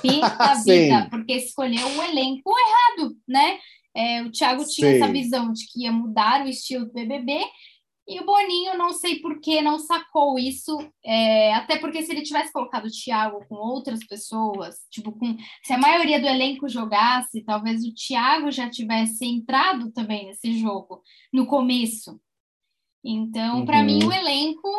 Pé 0.00 0.20
da 0.38 0.54
vida, 0.54 1.08
porque 1.10 1.34
escolheu 1.34 1.86
o 1.86 2.02
elenco 2.02 2.50
errado, 2.50 3.14
né? 3.28 3.58
É, 3.94 4.22
o 4.22 4.32
Thiago 4.32 4.64
tinha 4.64 4.90
Sim. 4.90 4.96
essa 4.96 5.12
visão 5.12 5.52
de 5.52 5.66
que 5.66 5.82
ia 5.82 5.92
mudar 5.92 6.44
o 6.44 6.48
estilo 6.48 6.86
do 6.86 6.92
BBB 6.92 7.38
e 8.06 8.20
o 8.20 8.26
Boninho, 8.26 8.76
não 8.76 8.92
sei 8.92 9.20
por 9.20 9.40
que, 9.40 9.62
não 9.62 9.78
sacou 9.78 10.38
isso. 10.38 10.76
É, 11.02 11.54
até 11.54 11.78
porque 11.78 12.02
se 12.02 12.12
ele 12.12 12.22
tivesse 12.22 12.52
colocado 12.52 12.84
o 12.84 12.90
Thiago 12.90 13.44
com 13.48 13.54
outras 13.54 14.06
pessoas, 14.06 14.76
tipo, 14.90 15.10
com, 15.12 15.36
se 15.62 15.72
a 15.72 15.78
maioria 15.78 16.20
do 16.20 16.26
elenco 16.26 16.68
jogasse, 16.68 17.42
talvez 17.44 17.82
o 17.82 17.94
Thiago 17.94 18.50
já 18.50 18.68
tivesse 18.68 19.24
entrado 19.24 19.90
também 19.90 20.26
nesse 20.26 20.58
jogo 20.58 21.02
no 21.32 21.46
começo. 21.46 22.20
Então, 23.02 23.60
uhum. 23.60 23.66
para 23.66 23.82
mim, 23.82 24.04
o 24.04 24.12
elenco 24.12 24.70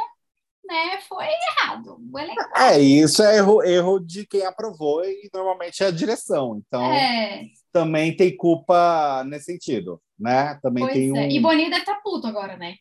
né, 0.63 0.99
foi 1.07 1.25
errado. 1.25 1.97
O 2.11 2.19
elenco... 2.19 2.41
É, 2.55 2.79
isso 2.79 3.23
é 3.23 3.37
erro, 3.37 3.63
erro 3.63 3.99
de 3.99 4.27
quem 4.27 4.45
aprovou 4.45 5.03
e 5.03 5.29
normalmente 5.33 5.83
é 5.83 5.87
a 5.87 5.91
direção. 5.91 6.57
Então, 6.59 6.83
é. 6.91 7.45
também 7.71 8.15
tem 8.15 8.35
culpa 8.37 9.23
nesse 9.25 9.45
sentido, 9.45 9.99
né? 10.19 10.59
Também 10.61 10.83
pois 10.83 10.93
tem 10.93 11.09
é. 11.09 11.11
um... 11.11 11.29
E 11.29 11.39
Boninho 11.39 11.69
deve 11.71 11.81
estar 11.81 11.95
tá 11.95 12.01
puto 12.03 12.27
agora, 12.27 12.55
né? 12.55 12.75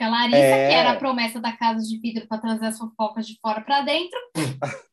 Porque 0.00 0.04
a 0.04 0.08
Larissa, 0.08 0.38
é... 0.38 0.68
que 0.68 0.74
era 0.74 0.90
a 0.92 0.96
promessa 0.96 1.38
da 1.38 1.52
casa 1.52 1.86
de 1.86 1.98
vidro 1.98 2.26
para 2.26 2.38
trazer 2.38 2.66
as 2.66 2.78
fofocas 2.78 3.26
de 3.26 3.38
fora 3.38 3.60
para 3.60 3.82
dentro, 3.82 4.18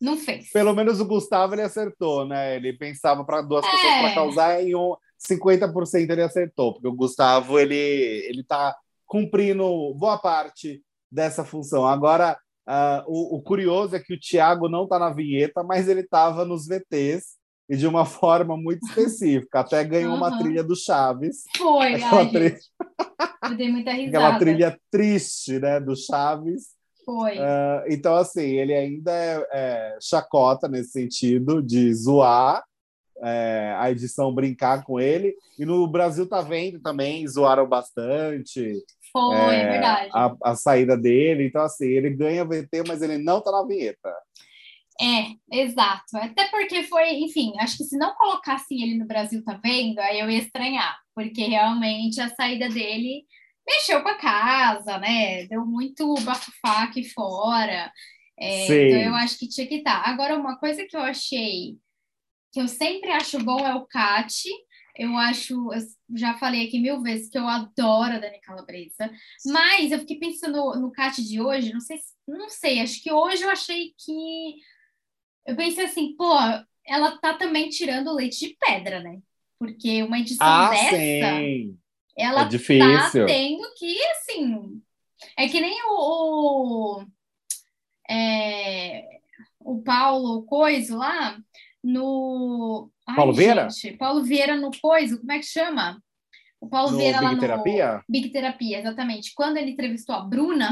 não 0.00 0.16
fez. 0.16 0.52
Pelo 0.52 0.72
menos 0.74 1.00
o 1.00 1.06
Gustavo 1.06 1.54
ele 1.56 1.62
acertou, 1.62 2.24
né? 2.24 2.54
Ele 2.54 2.72
pensava 2.72 3.24
para 3.24 3.42
duas 3.42 3.66
é... 3.66 3.70
pessoas 3.70 3.94
para 3.94 4.14
causar 4.14 4.62
e 4.62 4.76
um 4.76 4.94
50% 5.28 6.10
ele 6.10 6.22
acertou, 6.22 6.74
porque 6.74 6.86
o 6.86 6.94
Gustavo 6.94 7.58
ele 7.58 7.74
ele 7.74 8.44
tá 8.44 8.76
cumprindo 9.06 9.92
boa 9.94 10.18
parte 10.18 10.84
dessa 11.10 11.44
função. 11.44 11.84
Agora, 11.84 12.38
uh, 12.68 13.02
o, 13.08 13.38
o, 13.38 13.42
curioso 13.42 13.96
é 13.96 14.00
que 14.00 14.14
o 14.14 14.20
Thiago 14.20 14.68
não 14.68 14.84
está 14.84 15.00
na 15.00 15.10
vinheta, 15.10 15.64
mas 15.64 15.88
ele 15.88 16.02
estava 16.02 16.44
nos 16.44 16.68
VTs 16.68 17.37
e 17.68 17.76
de 17.76 17.86
uma 17.86 18.04
forma 18.06 18.56
muito 18.56 18.86
específica. 18.86 19.60
Até 19.60 19.84
ganhou 19.84 20.12
uhum. 20.12 20.18
uma 20.18 20.38
trilha 20.38 20.64
do 20.64 20.74
Chaves. 20.74 21.44
Foi, 21.56 21.94
aquela 21.94 22.20
ai, 22.20 22.30
trilha... 22.30 22.58
Eu 23.44 23.56
dei 23.56 23.70
muita 23.70 23.92
risada. 23.92 24.18
Aquela 24.18 24.38
trilha 24.38 24.80
triste, 24.90 25.58
né, 25.58 25.80
do 25.80 25.94
Chaves. 25.96 26.76
Foi. 27.04 27.38
Uh, 27.38 27.84
então, 27.88 28.16
assim, 28.16 28.42
ele 28.42 28.74
ainda 28.74 29.10
é, 29.10 29.48
é, 29.50 29.98
chacota 30.00 30.68
nesse 30.68 30.90
sentido 30.90 31.62
de 31.62 31.92
zoar 31.94 32.62
é, 33.22 33.74
a 33.78 33.90
edição, 33.90 34.34
brincar 34.34 34.84
com 34.84 35.00
ele. 35.00 35.34
E 35.58 35.64
no 35.64 35.86
Brasil 35.86 36.28
tá 36.28 36.40
vendo 36.40 36.80
também, 36.80 37.26
zoaram 37.26 37.66
bastante. 37.66 38.74
Foi, 39.10 39.56
é, 39.56 39.70
verdade. 39.70 40.10
A, 40.12 40.36
a 40.44 40.54
saída 40.54 40.96
dele. 40.96 41.46
Então, 41.46 41.62
assim, 41.62 41.86
ele 41.86 42.10
ganha 42.10 42.44
VT, 42.44 42.84
mas 42.86 43.02
ele 43.02 43.18
não 43.18 43.40
tá 43.40 43.50
na 43.50 43.64
vinheta. 43.64 44.14
É, 45.00 45.36
exato. 45.50 46.16
Até 46.16 46.48
porque 46.48 46.82
foi, 46.82 47.10
enfim, 47.14 47.52
acho 47.60 47.76
que 47.76 47.84
se 47.84 47.96
não 47.96 48.14
colocassem 48.16 48.82
ele 48.82 48.98
no 48.98 49.06
Brasil, 49.06 49.44
tá 49.44 49.58
vendo? 49.62 49.98
Aí 50.00 50.18
eu 50.18 50.28
ia 50.28 50.38
estranhar, 50.38 50.98
porque 51.14 51.44
realmente 51.44 52.20
a 52.20 52.28
saída 52.28 52.68
dele 52.68 53.24
mexeu 53.66 54.02
com 54.02 54.08
a 54.08 54.16
casa, 54.16 54.98
né? 54.98 55.46
Deu 55.46 55.64
muito 55.64 56.14
bafafá 56.24 56.84
aqui 56.84 57.04
fora. 57.04 57.92
É, 58.40 58.64
então 58.64 59.00
eu 59.00 59.14
acho 59.14 59.38
que 59.38 59.48
tinha 59.48 59.66
que 59.66 59.76
estar. 59.76 60.02
Tá. 60.02 60.10
Agora, 60.10 60.36
uma 60.36 60.58
coisa 60.58 60.84
que 60.84 60.96
eu 60.96 61.00
achei 61.00 61.76
que 62.52 62.60
eu 62.60 62.66
sempre 62.66 63.10
acho 63.10 63.38
bom 63.44 63.60
é 63.66 63.74
o 63.74 63.86
Cat. 63.86 64.48
Eu 64.96 65.16
acho, 65.16 65.54
eu 65.72 65.80
já 66.16 66.34
falei 66.38 66.66
aqui 66.66 66.80
mil 66.80 67.00
vezes 67.02 67.30
que 67.30 67.38
eu 67.38 67.46
adoro 67.46 68.14
a 68.14 68.18
Dani 68.18 68.40
Calabresa, 68.40 69.08
mas 69.46 69.92
eu 69.92 70.00
fiquei 70.00 70.18
pensando 70.18 70.56
no, 70.56 70.74
no 70.74 70.90
Cat 70.90 71.22
de 71.22 71.40
hoje, 71.40 71.72
não 71.72 71.80
sei, 71.80 72.00
não 72.26 72.48
sei, 72.48 72.80
acho 72.80 73.00
que 73.00 73.12
hoje 73.12 73.44
eu 73.44 73.50
achei 73.50 73.94
que 73.96 74.56
eu 75.48 75.56
pensei 75.56 75.86
assim, 75.86 76.14
pô, 76.14 76.30
ela 76.86 77.16
tá 77.16 77.32
também 77.32 77.70
tirando 77.70 78.14
leite 78.14 78.46
de 78.46 78.56
pedra, 78.60 79.00
né? 79.00 79.18
Porque 79.58 80.02
uma 80.02 80.18
edição 80.18 80.46
ah, 80.46 80.68
dessa, 80.68 80.96
sim. 80.96 81.78
ela 82.14 82.42
é 82.42 82.44
tá 82.44 83.10
tendo 83.26 83.66
que, 83.74 83.98
assim, 84.08 84.82
é 85.38 85.48
que 85.48 85.58
nem 85.58 85.82
o, 85.86 87.00
o, 87.00 87.06
é, 88.10 89.06
o 89.58 89.80
Paulo 89.82 90.42
Coiso 90.42 90.98
lá 90.98 91.38
no... 91.82 92.90
Ai, 93.06 93.16
Paulo 93.16 93.32
Vieira? 93.32 93.68
Paulo 93.98 94.22
Vieira 94.22 94.54
no 94.54 94.70
Coiso, 94.78 95.18
como 95.18 95.32
é 95.32 95.38
que 95.38 95.46
chama? 95.46 95.98
O 96.60 96.68
Paulo 96.68 96.90
no 96.90 96.98
Vieira 96.98 97.20
Big 97.20 97.24
lá 97.24 97.34
no 97.34 97.40
Terapia? 97.40 98.04
Big 98.06 98.28
Terapia, 98.28 98.80
exatamente. 98.80 99.32
Quando 99.34 99.56
ele 99.56 99.70
entrevistou 99.70 100.14
a 100.14 100.20
Bruna, 100.20 100.70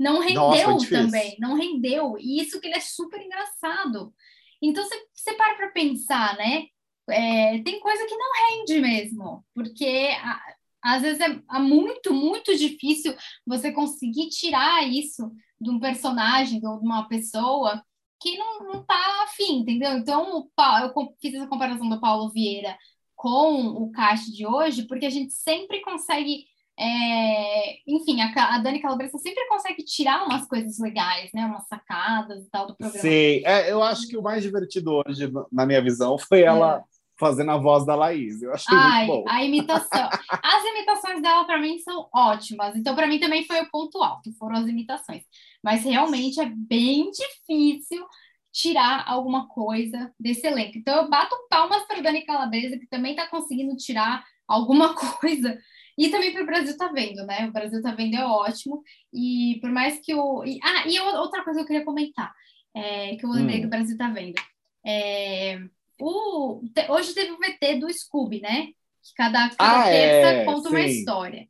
não 0.00 0.18
rendeu 0.18 0.70
Nossa, 0.70 0.88
também, 0.88 1.36
não 1.38 1.54
rendeu. 1.54 2.16
E 2.18 2.40
isso 2.40 2.58
que 2.58 2.66
ele 2.66 2.76
é 2.76 2.80
super 2.80 3.20
engraçado. 3.20 4.14
Então 4.62 4.82
você, 4.82 4.96
você 5.12 5.34
para 5.34 5.54
para 5.56 5.68
pensar, 5.68 6.38
né? 6.38 6.64
É, 7.10 7.58
tem 7.62 7.78
coisa 7.80 8.06
que 8.06 8.16
não 8.16 8.30
rende 8.48 8.80
mesmo, 8.80 9.44
porque 9.54 10.08
a, 10.22 10.40
às 10.82 11.02
vezes 11.02 11.20
é, 11.20 11.26
é, 11.26 11.58
muito, 11.58 12.14
muito 12.14 12.56
difícil 12.56 13.14
você 13.46 13.72
conseguir 13.72 14.30
tirar 14.30 14.88
isso 14.88 15.30
de 15.60 15.68
um 15.70 15.78
personagem, 15.78 16.60
de 16.60 16.66
uma 16.66 17.06
pessoa 17.06 17.84
que 18.22 18.38
não, 18.38 18.72
não 18.72 18.84
tá 18.84 19.24
afim, 19.24 19.60
entendeu? 19.60 19.92
Então, 19.98 20.48
eu 20.82 21.14
fiz 21.20 21.34
essa 21.34 21.46
comparação 21.46 21.88
do 21.88 22.00
Paulo 22.00 22.30
Vieira 22.30 22.76
com 23.14 23.66
o 23.66 23.90
caixa 23.90 24.30
de 24.30 24.46
hoje, 24.46 24.86
porque 24.86 25.04
a 25.04 25.10
gente 25.10 25.32
sempre 25.32 25.82
consegue 25.82 26.46
é, 26.82 27.76
enfim, 27.86 28.22
a, 28.22 28.54
a 28.54 28.58
Dani 28.58 28.80
Calabresa 28.80 29.18
sempre 29.18 29.46
consegue 29.48 29.84
tirar 29.84 30.24
umas 30.24 30.46
coisas 30.48 30.78
legais, 30.78 31.30
né? 31.34 31.44
Umas 31.44 31.68
sacadas 31.68 32.42
e 32.42 32.50
tal 32.50 32.66
do 32.66 32.74
programa. 32.74 33.02
Sim, 33.02 33.42
é, 33.44 33.70
eu 33.70 33.82
acho 33.82 34.08
que 34.08 34.16
o 34.16 34.22
mais 34.22 34.42
divertido 34.42 35.02
hoje, 35.06 35.30
na 35.52 35.66
minha 35.66 35.82
visão, 35.82 36.16
foi 36.16 36.40
ela 36.40 36.78
é. 36.78 36.82
fazendo 37.18 37.50
a 37.50 37.58
voz 37.58 37.84
da 37.84 37.94
Laís. 37.94 38.40
Eu 38.40 38.54
achei 38.54 38.74
Ai, 38.74 39.06
muito 39.06 39.24
bom. 39.24 39.30
A 39.30 39.44
imitação. 39.44 40.08
As 40.42 40.64
imitações 40.64 41.20
dela, 41.20 41.44
para 41.44 41.60
mim, 41.60 41.78
são 41.80 42.08
ótimas. 42.14 42.74
Então, 42.74 42.94
para 42.94 43.06
mim, 43.06 43.18
também 43.18 43.44
foi 43.44 43.60
o 43.60 43.70
ponto 43.70 44.02
alto, 44.02 44.32
foram 44.38 44.56
as 44.56 44.66
imitações. 44.66 45.22
Mas 45.62 45.84
realmente 45.84 46.40
é 46.40 46.46
bem 46.46 47.10
difícil 47.10 48.06
tirar 48.50 49.04
alguma 49.06 49.48
coisa 49.48 50.10
desse 50.18 50.46
elenco. 50.46 50.78
Então, 50.78 50.96
eu 50.96 51.10
bato 51.10 51.36
palmas 51.50 51.82
para 51.82 52.00
Dani 52.00 52.22
Calabresa, 52.22 52.78
que 52.78 52.86
também 52.86 53.10
está 53.10 53.26
conseguindo 53.26 53.76
tirar 53.76 54.24
alguma 54.48 54.94
coisa 55.20 55.58
e 56.00 56.10
também 56.10 56.32
para 56.32 56.42
o 56.42 56.46
Brasil 56.46 56.74
tá 56.78 56.88
vendo, 56.88 57.26
né? 57.26 57.46
O 57.46 57.52
Brasil 57.52 57.82
tá 57.82 57.92
vendo 57.92 58.14
é 58.14 58.24
ótimo. 58.24 58.82
E 59.12 59.58
por 59.60 59.70
mais 59.70 60.00
que 60.00 60.14
o. 60.14 60.42
E, 60.46 60.58
ah, 60.62 60.88
e 60.88 60.98
outra 60.98 61.44
coisa 61.44 61.58
que 61.58 61.64
eu 61.64 61.66
queria 61.66 61.84
comentar, 61.84 62.32
é, 62.74 63.16
que 63.16 63.26
eu 63.26 63.28
lembrei 63.28 63.58
hum. 63.58 63.62
do 63.62 63.68
Brasil 63.68 63.98
tá 63.98 64.08
vendo. 64.08 64.40
É, 64.82 65.60
o, 66.00 66.62
te, 66.74 66.90
hoje 66.90 67.12
teve 67.12 67.32
o 67.32 67.36
VT 67.36 67.80
do 67.80 67.92
Scooby, 67.92 68.40
né? 68.40 68.68
Que 69.02 69.14
cada, 69.14 69.50
cada 69.50 69.80
ah, 69.80 69.84
terça 69.84 70.28
é, 70.28 70.44
conta 70.46 70.70
sim. 70.70 70.74
uma 70.74 70.80
história. 70.80 71.46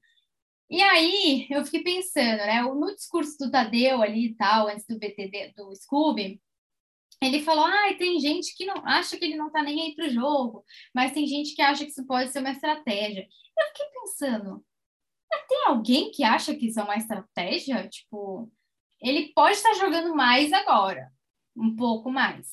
E 0.68 0.82
aí 0.82 1.46
eu 1.48 1.64
fiquei 1.64 1.84
pensando, 1.84 2.38
né? 2.38 2.60
No 2.60 2.92
discurso 2.92 3.38
do 3.38 3.52
Tadeu 3.52 4.02
ali 4.02 4.26
e 4.26 4.34
tal, 4.34 4.66
antes 4.66 4.84
do 4.84 4.98
VT 4.98 5.52
do 5.56 5.72
Scooby, 5.76 6.40
ele 7.20 7.42
falou: 7.42 7.64
ah, 7.64 7.94
tem 7.98 8.18
gente 8.18 8.54
que 8.56 8.64
não 8.64 8.86
acha 8.86 9.16
que 9.16 9.24
ele 9.24 9.36
não 9.36 9.50
tá 9.50 9.62
nem 9.62 9.82
aí 9.82 9.94
pro 9.94 10.08
jogo, 10.08 10.64
mas 10.94 11.12
tem 11.12 11.26
gente 11.26 11.54
que 11.54 11.62
acha 11.62 11.84
que 11.84 11.90
isso 11.90 12.06
pode 12.06 12.30
ser 12.30 12.40
uma 12.40 12.52
estratégia. 12.52 13.26
Eu 13.58 13.66
fiquei 13.68 13.86
pensando, 14.00 14.64
tem 15.48 15.64
alguém 15.66 16.10
que 16.10 16.24
acha 16.24 16.54
que 16.54 16.66
isso 16.66 16.80
é 16.80 16.82
uma 16.82 16.96
estratégia? 16.96 17.88
Tipo, 17.88 18.50
ele 19.00 19.32
pode 19.34 19.56
estar 19.56 19.74
jogando 19.74 20.14
mais 20.14 20.52
agora, 20.52 21.12
um 21.56 21.74
pouco 21.74 22.10
mais. 22.10 22.46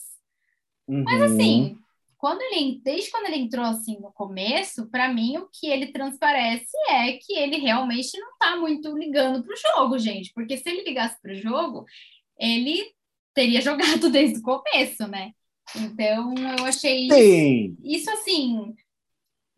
Uhum. 0.88 1.04
Mas 1.04 1.22
assim, 1.22 1.78
quando 2.18 2.42
ele, 2.42 2.82
desde 2.84 3.12
quando 3.12 3.28
ele 3.28 3.38
entrou 3.38 3.66
assim 3.66 4.00
no 4.00 4.12
começo, 4.12 4.90
para 4.90 5.14
mim 5.14 5.38
o 5.38 5.50
que 5.50 5.68
ele 5.68 5.92
transparece 5.92 6.76
é 6.90 7.14
que 7.14 7.34
ele 7.34 7.58
realmente 7.58 8.18
não 8.20 8.38
tá 8.38 8.56
muito 8.56 8.98
ligando 8.98 9.44
pro 9.44 9.56
jogo, 9.56 10.00
gente. 10.00 10.34
Porque 10.34 10.58
se 10.58 10.68
ele 10.68 10.84
ligasse 10.84 11.22
pro 11.22 11.36
jogo, 11.36 11.86
ele 12.40 12.92
teria 13.38 13.62
jogado 13.62 14.10
desde 14.10 14.40
o 14.40 14.42
começo, 14.42 15.08
né? 15.08 15.32
Então 15.76 16.34
eu 16.34 16.66
achei 16.66 17.08
Sim. 17.12 17.78
isso 17.84 18.10
assim 18.10 18.74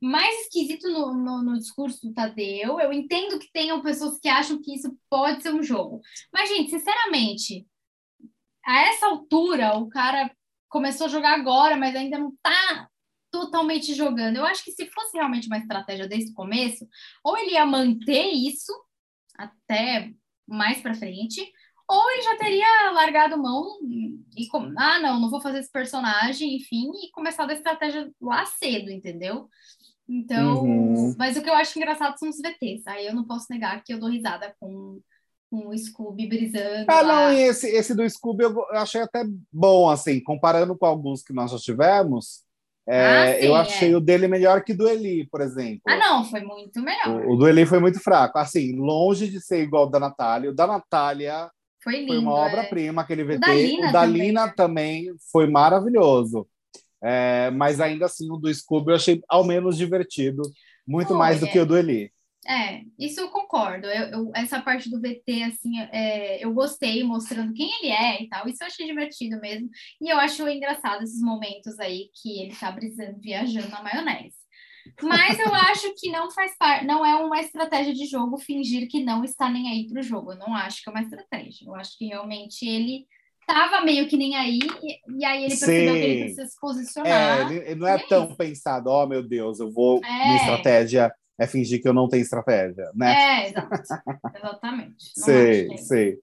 mais 0.02 0.44
esquisito 0.44 0.90
no, 0.90 1.14
no, 1.14 1.44
no, 1.44 1.58
discurso 1.58 2.08
do 2.08 2.14
Tadeu. 2.14 2.80
Eu 2.80 2.92
entendo 2.94 3.38
que 3.38 3.52
tenham 3.52 3.82
pessoas 3.82 4.18
que 4.18 4.30
acham 4.30 4.62
que 4.62 4.74
isso 4.74 4.98
pode 5.10 5.44
ser 5.44 5.54
um 5.54 5.62
jogo. 5.62 6.02
Mas, 6.32 6.48
gente, 6.48 6.70
sinceramente, 6.70 7.68
a 8.66 8.82
essa 8.88 9.08
altura, 9.08 9.78
o 9.78 9.90
cara 9.90 10.32
começou 10.70 11.08
a 11.08 11.10
jogar 11.10 11.38
agora, 11.38 11.76
mas 11.76 11.96
ainda 11.98 12.18
não 12.18 12.34
tá 12.42 12.88
totalmente 13.30 13.94
jogando. 13.94 14.38
Eu 14.38 14.46
acho 14.46 14.64
que 14.64 14.72
se 14.72 14.86
fosse 14.88 15.18
realmente 15.18 15.48
uma 15.48 15.58
estratégia 15.58 16.08
desde 16.08 16.32
o 16.32 16.34
começo, 16.34 16.88
ou 17.22 17.38
ele 17.38 17.52
ia 17.52 17.66
manter 17.66 18.30
isso 18.30 18.72
até 19.38 20.14
mais 20.48 20.82
para 20.82 20.96
frente, 20.96 21.46
ou 21.90 22.12
ele 22.12 22.22
já 22.22 22.38
teria 22.38 22.92
largado 22.92 23.42
mão 23.42 23.80
e 24.38 24.48
ah 24.78 25.00
não, 25.00 25.20
não 25.20 25.30
vou 25.30 25.42
fazer 25.42 25.60
esse 25.60 25.72
personagem, 25.72 26.56
enfim, 26.56 26.92
e 27.04 27.12
começado 27.12 27.50
a 27.50 27.54
estratégia 27.54 28.10
lá 28.22 28.46
cedo, 28.46 28.92
entendeu? 28.92 29.50
Então, 30.08 30.64
uhum. 30.64 31.16
mas 31.18 31.36
o 31.36 31.42
que 31.42 31.50
eu 31.50 31.54
acho 31.54 31.78
engraçado 31.78 32.18
são 32.18 32.30
os 32.30 32.38
VTs. 32.38 32.88
Aí 32.88 33.06
eu 33.06 33.14
não 33.14 33.26
posso 33.26 33.48
negar 33.50 33.84
que 33.84 33.94
eu 33.94 34.00
dou 34.00 34.10
risada 34.10 34.56
com 34.60 35.02
com 35.50 35.70
o 35.70 35.76
Scooby 35.76 36.28
brisando. 36.28 36.86
Ah, 36.88 37.02
lá. 37.02 37.32
não, 37.32 37.34
e 37.34 37.42
esse, 37.42 37.68
esse 37.70 37.96
do 37.96 38.08
Scooby 38.08 38.44
eu, 38.44 38.66
achei 38.72 39.02
até 39.02 39.24
bom, 39.52 39.90
assim, 39.90 40.22
comparando 40.22 40.78
com 40.78 40.86
alguns 40.86 41.24
que 41.24 41.34
nós 41.34 41.50
já 41.50 41.58
tivemos. 41.58 42.44
é, 42.88 43.02
Ah, 43.02 43.34
sim, 43.34 43.46
eu 43.48 43.56
achei 43.56 43.92
é. 43.92 43.96
o 43.96 44.00
dele 44.00 44.28
melhor 44.28 44.64
que 44.64 44.76
do 44.76 44.88
Eli, 44.88 45.28
por 45.28 45.42
exemplo. 45.42 45.82
Ah, 45.88 45.98
não, 45.98 46.24
foi 46.24 46.42
muito 46.42 46.80
melhor. 46.84 47.26
O, 47.26 47.34
o 47.34 47.36
do 47.36 47.48
Eli 47.48 47.66
foi 47.66 47.80
muito 47.80 48.00
fraco. 48.00 48.38
Assim, 48.38 48.76
longe 48.76 49.28
de 49.28 49.42
ser 49.42 49.64
igual 49.64 49.86
ao 49.86 49.90
da 49.90 50.00
Natália. 50.00 50.52
O 50.52 50.56
da 50.56 50.68
Natália 50.68 51.50
Foi 51.84 51.98
lindo. 51.98 52.08
foi 52.08 52.18
uma 52.18 52.32
é. 52.32 52.48
obra-prima, 52.48 53.02
aquele 53.02 53.24
VT. 53.24 53.40
da 53.40 53.54
Lina 53.54 53.90
o 53.90 53.92
da 53.92 54.02
também, 54.02 54.22
Lina 54.22 54.46
né? 54.46 54.54
também 54.56 55.06
foi 55.32 55.48
maravilhoso. 55.48 56.48
É, 57.02 57.50
mas 57.52 57.80
ainda 57.80 58.06
assim, 58.06 58.30
o 58.30 58.38
do 58.38 58.54
Scooby 58.54 58.92
eu 58.92 58.96
achei 58.96 59.22
ao 59.28 59.44
menos 59.44 59.78
divertido. 59.78 60.42
Muito 60.86 61.14
mais 61.14 61.40
do 61.40 61.46
é. 61.46 61.50
que 61.50 61.60
o 61.60 61.66
do 61.66 61.78
Eli. 61.78 62.12
É, 62.48 62.82
isso 62.98 63.20
eu 63.20 63.30
concordo. 63.30 63.86
Eu, 63.88 64.06
eu- 64.08 64.32
essa 64.34 64.62
parte 64.62 64.90
do 64.90 65.00
VT, 65.00 65.44
assim, 65.44 65.80
é, 65.92 66.44
eu 66.44 66.54
gostei, 66.54 67.04
mostrando 67.04 67.54
quem 67.54 67.70
ele 67.80 67.92
é 67.92 68.24
e 68.24 68.30
tal. 68.30 68.48
Isso 68.48 68.64
eu 68.64 68.68
achei 68.68 68.88
divertido 68.88 69.40
mesmo. 69.40 69.70
E 70.02 70.10
eu 70.10 70.18
acho 70.18 70.48
engraçado 70.48 71.04
esses 71.04 71.22
momentos 71.22 71.78
aí 71.80 72.10
que 72.22 72.42
ele 72.42 72.56
tá 72.56 72.72
brisando, 72.72 73.20
viajando 73.20 73.70
na 73.70 73.84
maionese. 73.84 74.36
Mas 75.02 75.40
eu 75.40 75.54
acho 75.54 75.94
que 75.98 76.12
não 76.12 76.30
faz 76.32 76.58
parte, 76.58 76.86
não 76.86 77.06
é 77.06 77.16
uma 77.16 77.40
estratégia 77.40 77.94
de 77.94 78.06
jogo 78.06 78.38
fingir 78.38 78.88
que 78.88 79.04
não 79.04 79.24
está 79.24 79.50
nem 79.50 79.70
aí 79.70 79.88
pro 79.88 80.02
jogo. 80.02 80.34
Eu 80.34 80.38
não 80.38 80.56
acho 80.56 80.84
que 80.84 80.90
é 80.90 80.92
uma 80.92 81.02
estratégia. 81.02 81.66
Eu 81.68 81.76
acho 81.76 81.98
que 81.98 82.08
realmente 82.08 82.68
ele 82.68 83.06
tava 83.48 83.82
meio 83.84 84.08
que 84.08 84.16
nem 84.16 84.36
aí, 84.36 84.60
e, 84.84 85.20
e 85.20 85.26
aí 85.26 85.46
ele 85.46 85.50
percebeu 85.50 85.94
que 85.94 86.00
ele 86.00 86.14
Sim. 86.14 86.36
precisa 86.36 86.46
se 86.46 86.56
É, 86.56 86.60
posicionar. 86.62 87.52
ele, 87.52 87.56
ele 87.66 87.76
não 87.80 87.88
é, 87.88 87.96
é 87.96 88.08
tão 88.08 88.36
pensado, 88.36 88.90
oh 88.90 89.08
meu 89.08 89.24
Deus, 89.24 89.60
eu 89.60 89.72
vou. 89.72 90.00
É. 90.04 90.08
Minha 90.08 90.36
estratégia 90.38 91.12
é 91.40 91.48
fingir 91.48 91.82
que 91.82 91.88
eu 91.88 91.94
não 91.94 92.08
tenho 92.08 92.22
estratégia, 92.22 92.92
né? 92.94 93.16
É, 93.46 93.50
exato. 93.50 93.70
Exatamente. 94.36 95.12
Não 95.18 95.26
sei, 95.26 95.72
é 95.72 95.74
isso. 95.74 95.86
sei. 95.86 96.20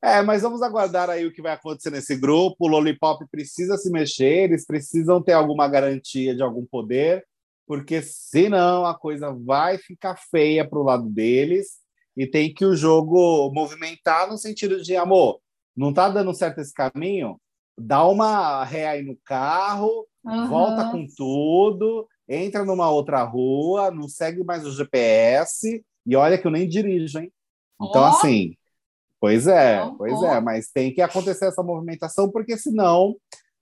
É, 0.00 0.22
mas 0.22 0.42
vamos 0.42 0.62
aguardar 0.62 1.10
aí 1.10 1.26
o 1.26 1.32
que 1.32 1.42
vai 1.42 1.52
acontecer 1.52 1.90
nesse 1.90 2.14
grupo. 2.14 2.54
O 2.60 2.68
Lollipop 2.68 3.26
precisa 3.30 3.76
se 3.76 3.90
mexer, 3.90 4.44
eles 4.44 4.64
precisam 4.64 5.20
ter 5.20 5.32
alguma 5.32 5.66
garantia 5.66 6.36
de 6.36 6.42
algum 6.42 6.64
poder, 6.64 7.24
porque 7.68 8.00
senão 8.00 8.86
a 8.86 8.98
coisa 8.98 9.30
vai 9.30 9.76
ficar 9.76 10.16
feia 10.16 10.66
para 10.66 10.78
o 10.78 10.82
lado 10.82 11.06
deles 11.10 11.80
e 12.16 12.26
tem 12.26 12.52
que 12.52 12.64
o 12.64 12.74
jogo 12.74 13.52
movimentar 13.52 14.26
no 14.26 14.38
sentido 14.38 14.82
de 14.82 14.96
amor. 14.96 15.38
Não 15.76 15.92
tá 15.92 16.08
dando 16.08 16.32
certo 16.32 16.62
esse 16.62 16.72
caminho? 16.72 17.38
Dá 17.78 18.06
uma 18.06 18.64
ré 18.64 18.88
aí 18.88 19.02
no 19.04 19.16
carro, 19.22 20.08
Aham. 20.26 20.48
volta 20.48 20.90
com 20.90 21.06
tudo, 21.14 22.08
entra 22.26 22.64
numa 22.64 22.90
outra 22.90 23.22
rua, 23.22 23.90
não 23.90 24.08
segue 24.08 24.42
mais 24.42 24.64
o 24.64 24.72
GPS 24.72 25.84
e 26.06 26.16
olha 26.16 26.38
que 26.38 26.46
eu 26.46 26.50
nem 26.50 26.66
dirijo, 26.66 27.18
hein? 27.18 27.30
Então, 27.80 28.02
Ó. 28.02 28.06
assim, 28.06 28.56
pois 29.20 29.46
é, 29.46 29.86
pois 29.98 30.14
ó. 30.14 30.24
é, 30.24 30.40
mas 30.40 30.70
tem 30.70 30.92
que 30.92 31.02
acontecer 31.02 31.44
essa 31.44 31.62
movimentação, 31.62 32.30
porque 32.30 32.56
senão 32.56 33.14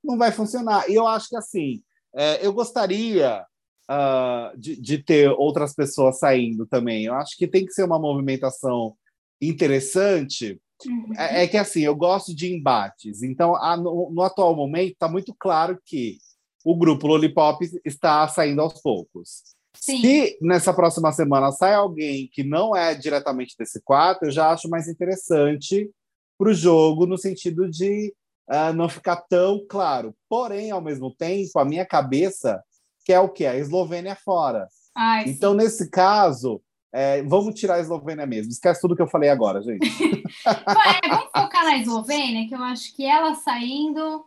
não 0.02 0.16
vai 0.16 0.30
funcionar. 0.30 0.88
E 0.88 0.94
eu 0.94 1.08
acho 1.08 1.28
que, 1.28 1.36
assim, 1.36 1.82
é, 2.14 2.46
eu 2.46 2.52
gostaria 2.52 3.44
ah, 3.88 4.52
de, 4.56 4.80
de 4.80 4.98
ter 4.98 5.30
outras 5.30 5.74
pessoas 5.74 6.18
saindo 6.18 6.66
também. 6.66 7.04
Eu 7.04 7.14
acho 7.14 7.36
que 7.36 7.46
tem 7.46 7.64
que 7.64 7.72
ser 7.72 7.84
uma 7.84 7.98
movimentação 7.98 8.94
interessante. 9.40 10.60
Uhum. 10.86 11.12
É, 11.16 11.44
é 11.44 11.46
que, 11.48 11.56
assim, 11.56 11.80
eu 11.80 11.94
gosto 11.94 12.34
de 12.34 12.52
embates. 12.52 13.22
Então, 13.22 13.54
a- 13.56 13.76
no, 13.76 14.10
no 14.10 14.22
atual 14.22 14.54
momento, 14.54 14.92
está 14.92 15.08
muito 15.08 15.34
claro 15.38 15.78
que 15.84 16.18
o 16.64 16.76
grupo 16.76 17.06
Lollipop 17.06 17.64
está 17.84 18.26
saindo 18.28 18.60
aos 18.60 18.80
poucos. 18.80 19.42
Sim. 19.76 20.00
Se 20.00 20.38
nessa 20.40 20.72
próxima 20.72 21.12
semana 21.12 21.52
sai 21.52 21.74
alguém 21.74 22.28
que 22.32 22.42
não 22.42 22.74
é 22.74 22.94
diretamente 22.94 23.54
desse 23.58 23.80
quadro, 23.82 24.26
eu 24.26 24.30
já 24.32 24.50
acho 24.50 24.68
mais 24.68 24.88
interessante 24.88 25.90
para 26.38 26.50
o 26.50 26.54
jogo, 26.54 27.06
no 27.06 27.16
sentido 27.16 27.68
de 27.70 28.12
ah, 28.48 28.72
não 28.72 28.88
ficar 28.88 29.16
tão 29.16 29.64
claro. 29.68 30.14
Porém, 30.28 30.70
ao 30.70 30.80
mesmo 30.80 31.14
tempo, 31.14 31.58
a 31.58 31.64
minha 31.64 31.86
cabeça 31.86 32.62
quer 33.06 33.20
o 33.20 33.28
quê? 33.28 33.46
A 33.46 33.56
Eslovênia 33.56 34.16
fora. 34.16 34.66
Ai, 34.94 35.24
sim. 35.24 35.30
Então, 35.30 35.54
nesse 35.54 35.88
caso, 35.88 36.60
é, 36.92 37.22
vamos 37.22 37.54
tirar 37.54 37.76
a 37.76 37.80
Eslovênia 37.80 38.26
mesmo. 38.26 38.50
Esquece 38.50 38.80
tudo 38.80 38.96
que 38.96 39.02
eu 39.02 39.06
falei 39.06 39.30
agora, 39.30 39.62
gente. 39.62 39.86
É, 40.46 41.08
vamos 41.08 41.30
focar 41.34 41.64
na 41.64 41.78
Eslovênia, 41.78 42.48
que 42.48 42.54
eu 42.54 42.62
acho 42.62 42.94
que 42.94 43.04
ela 43.04 43.34
saindo 43.34 44.24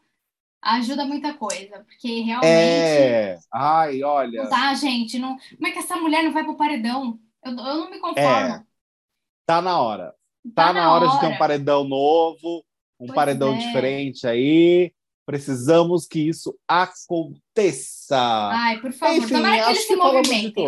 ajuda 0.61 1.05
muita 1.05 1.33
coisa, 1.33 1.79
porque 1.85 2.21
realmente. 2.21 2.47
É. 2.47 3.39
Ai, 3.53 4.03
olha. 4.03 4.43
Não 4.43 4.49
dá, 4.49 4.73
gente. 4.73 5.19
Não... 5.19 5.37
Como 5.37 5.67
é 5.67 5.71
que 5.71 5.79
essa 5.79 5.95
mulher 5.97 6.23
não 6.23 6.33
vai 6.33 6.43
pro 6.43 6.57
paredão? 6.57 7.19
Eu, 7.43 7.51
eu 7.51 7.57
não 7.57 7.89
me 7.89 7.99
conformo. 7.99 8.19
É. 8.27 8.63
Tá 9.45 9.61
na 9.61 9.79
hora. 9.79 10.13
Tá, 10.55 10.73
na 10.73 10.91
hora, 10.91 11.07
de 11.07 11.19
ter 11.19 11.27
um 11.27 11.37
paredão 11.37 11.83
novo, 11.83 12.63
um 12.99 13.07
Pois 13.07 13.13
paredão 13.13 13.53
é. 13.53 13.57
diferente 13.57 14.27
aí. 14.27 14.93
Precisamos 15.29 16.07
que 16.07 16.27
isso 16.27 16.57
aconteça. 16.67 18.17
Ai, 18.51 18.79
por 18.81 18.91
favor, 18.91 19.15
Enfim, 19.15 19.35
tomara 19.35 19.63
que 19.63 19.69
eles 19.69 19.85
se 19.85 19.95
movimentem. 19.95 20.65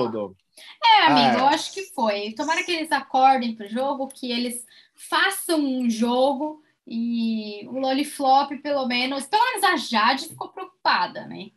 É, 0.86 1.06
amigo, 1.08 1.38
é. 1.38 1.39
eu 1.39 1.45
acho 1.47 1.74
que 1.74 1.82
foi. 1.95 2.34
Tomara 2.34 2.63
que 2.63 2.71
eles 2.71 2.91
acordem 2.91 3.56
pro 3.56 3.67
jogo, 3.67 4.08
que 4.08 4.32
eles 4.32 4.63
façam 4.93 5.60
um 5.60 5.89
jogo 5.89 6.62
e 6.86 7.67
o 7.69 7.80
Loliflop, 7.80 8.52
pelo 8.62 8.86
menos, 8.86 9.26
pelo 9.26 9.43
menos 9.45 9.63
a 9.63 9.78
Jade 9.78 10.28
ficou 10.28 10.50
preocupada, 10.50 11.26
né? 11.26 11.50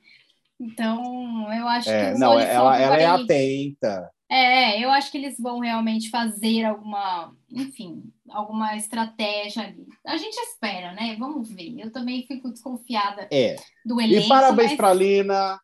Então, 0.64 1.52
eu 1.52 1.68
acho 1.68 1.90
É, 1.90 2.12
que 2.12 2.18
não, 2.18 2.32
Loliflop 2.32 2.54
ela, 2.56 2.78
ela 2.78 2.96
é 2.98 3.06
atenta. 3.06 4.10
É, 4.30 4.82
eu 4.82 4.90
acho 4.90 5.12
que 5.12 5.18
eles 5.18 5.36
vão 5.38 5.60
realmente 5.60 6.08
fazer 6.10 6.64
alguma, 6.64 7.32
enfim, 7.52 8.02
alguma 8.30 8.74
estratégia 8.76 9.62
ali. 9.64 9.86
A 10.06 10.16
gente 10.16 10.34
espera, 10.34 10.92
né? 10.92 11.14
Vamos 11.18 11.50
ver. 11.50 11.78
Eu 11.78 11.92
também 11.92 12.26
fico 12.26 12.50
desconfiada 12.50 13.28
É. 13.30 13.56
do 13.84 14.00
elenco. 14.00 14.24
E 14.24 14.28
parabéns 14.28 14.70
mas 14.70 14.76
para 14.78 14.94
Lina, 14.94 15.60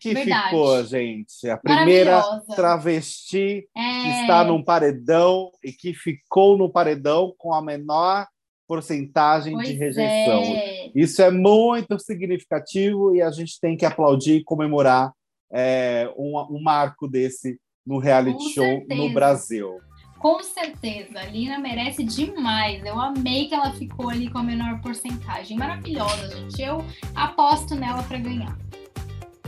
que 0.00 0.12
Verdade. 0.12 0.44
ficou, 0.50 0.84
gente. 0.84 1.48
A 1.48 1.56
primeira 1.56 2.22
travesti 2.54 3.66
que 3.72 3.80
É, 3.80 4.20
está 4.20 4.44
num 4.44 4.62
paredão 4.62 5.50
e 5.64 5.72
que 5.72 5.94
ficou 5.94 6.58
no 6.58 6.70
paredão 6.70 7.34
com 7.38 7.54
a 7.54 7.62
menor 7.62 8.26
porcentagem 8.68 9.54
pois 9.54 9.66
de 9.68 9.74
rejeição. 9.74 10.42
é. 10.42 10.83
Isso 10.94 11.20
é 11.22 11.30
muito 11.30 11.98
significativo 11.98 13.14
e 13.14 13.20
a 13.20 13.30
gente 13.30 13.58
tem 13.60 13.76
que 13.76 13.84
aplaudir 13.84 14.36
e 14.36 14.44
comemorar 14.44 15.12
é, 15.52 16.08
um, 16.16 16.38
um 16.50 16.62
marco 16.62 17.08
desse 17.08 17.58
no 17.86 17.98
reality 17.98 18.38
Com 18.38 18.50
show 18.50 18.64
certeza. 18.64 19.02
no 19.02 19.12
Brasil. 19.12 19.80
Com 20.18 20.42
certeza, 20.42 21.18
a 21.20 21.26
Lina 21.26 21.58
merece 21.58 22.02
demais. 22.02 22.82
Eu 22.84 22.98
amei 22.98 23.46
que 23.46 23.54
ela 23.54 23.72
ficou 23.72 24.08
ali 24.08 24.30
com 24.30 24.38
a 24.38 24.42
menor 24.42 24.80
porcentagem. 24.80 25.58
Maravilhosa, 25.58 26.34
gente. 26.34 26.62
Eu 26.62 26.82
aposto 27.14 27.74
nela 27.74 28.02
para 28.04 28.16
ganhar. 28.18 28.56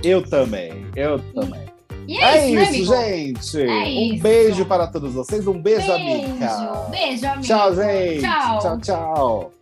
Eu 0.05 0.23
também, 0.29 0.87
eu 0.95 1.19
também. 1.33 1.65
E 2.07 2.19
é, 2.19 2.23
É, 2.23 2.47
isso, 2.47 2.55
né, 2.55 2.63
isso, 2.79 2.95
amigo? 2.95 3.07
gente. 3.09 3.63
É 3.63 3.85
um 3.85 4.15
isso. 4.15 4.23
beijo 4.23 4.67
para 4.67 4.87
todos 4.87 5.15
vocês. 5.15 5.47
Um 5.47 5.61
beijo, 5.61 5.87
Beijo, 5.87 5.93
amiga. 5.95 6.89
beijo, 6.91 7.27
amigo. 7.27 7.43
Tchau, 7.43 7.75
gente. 7.75 8.21
Tchau. 8.21 8.59
tchau. 8.61 8.81
tchau. 8.81 9.53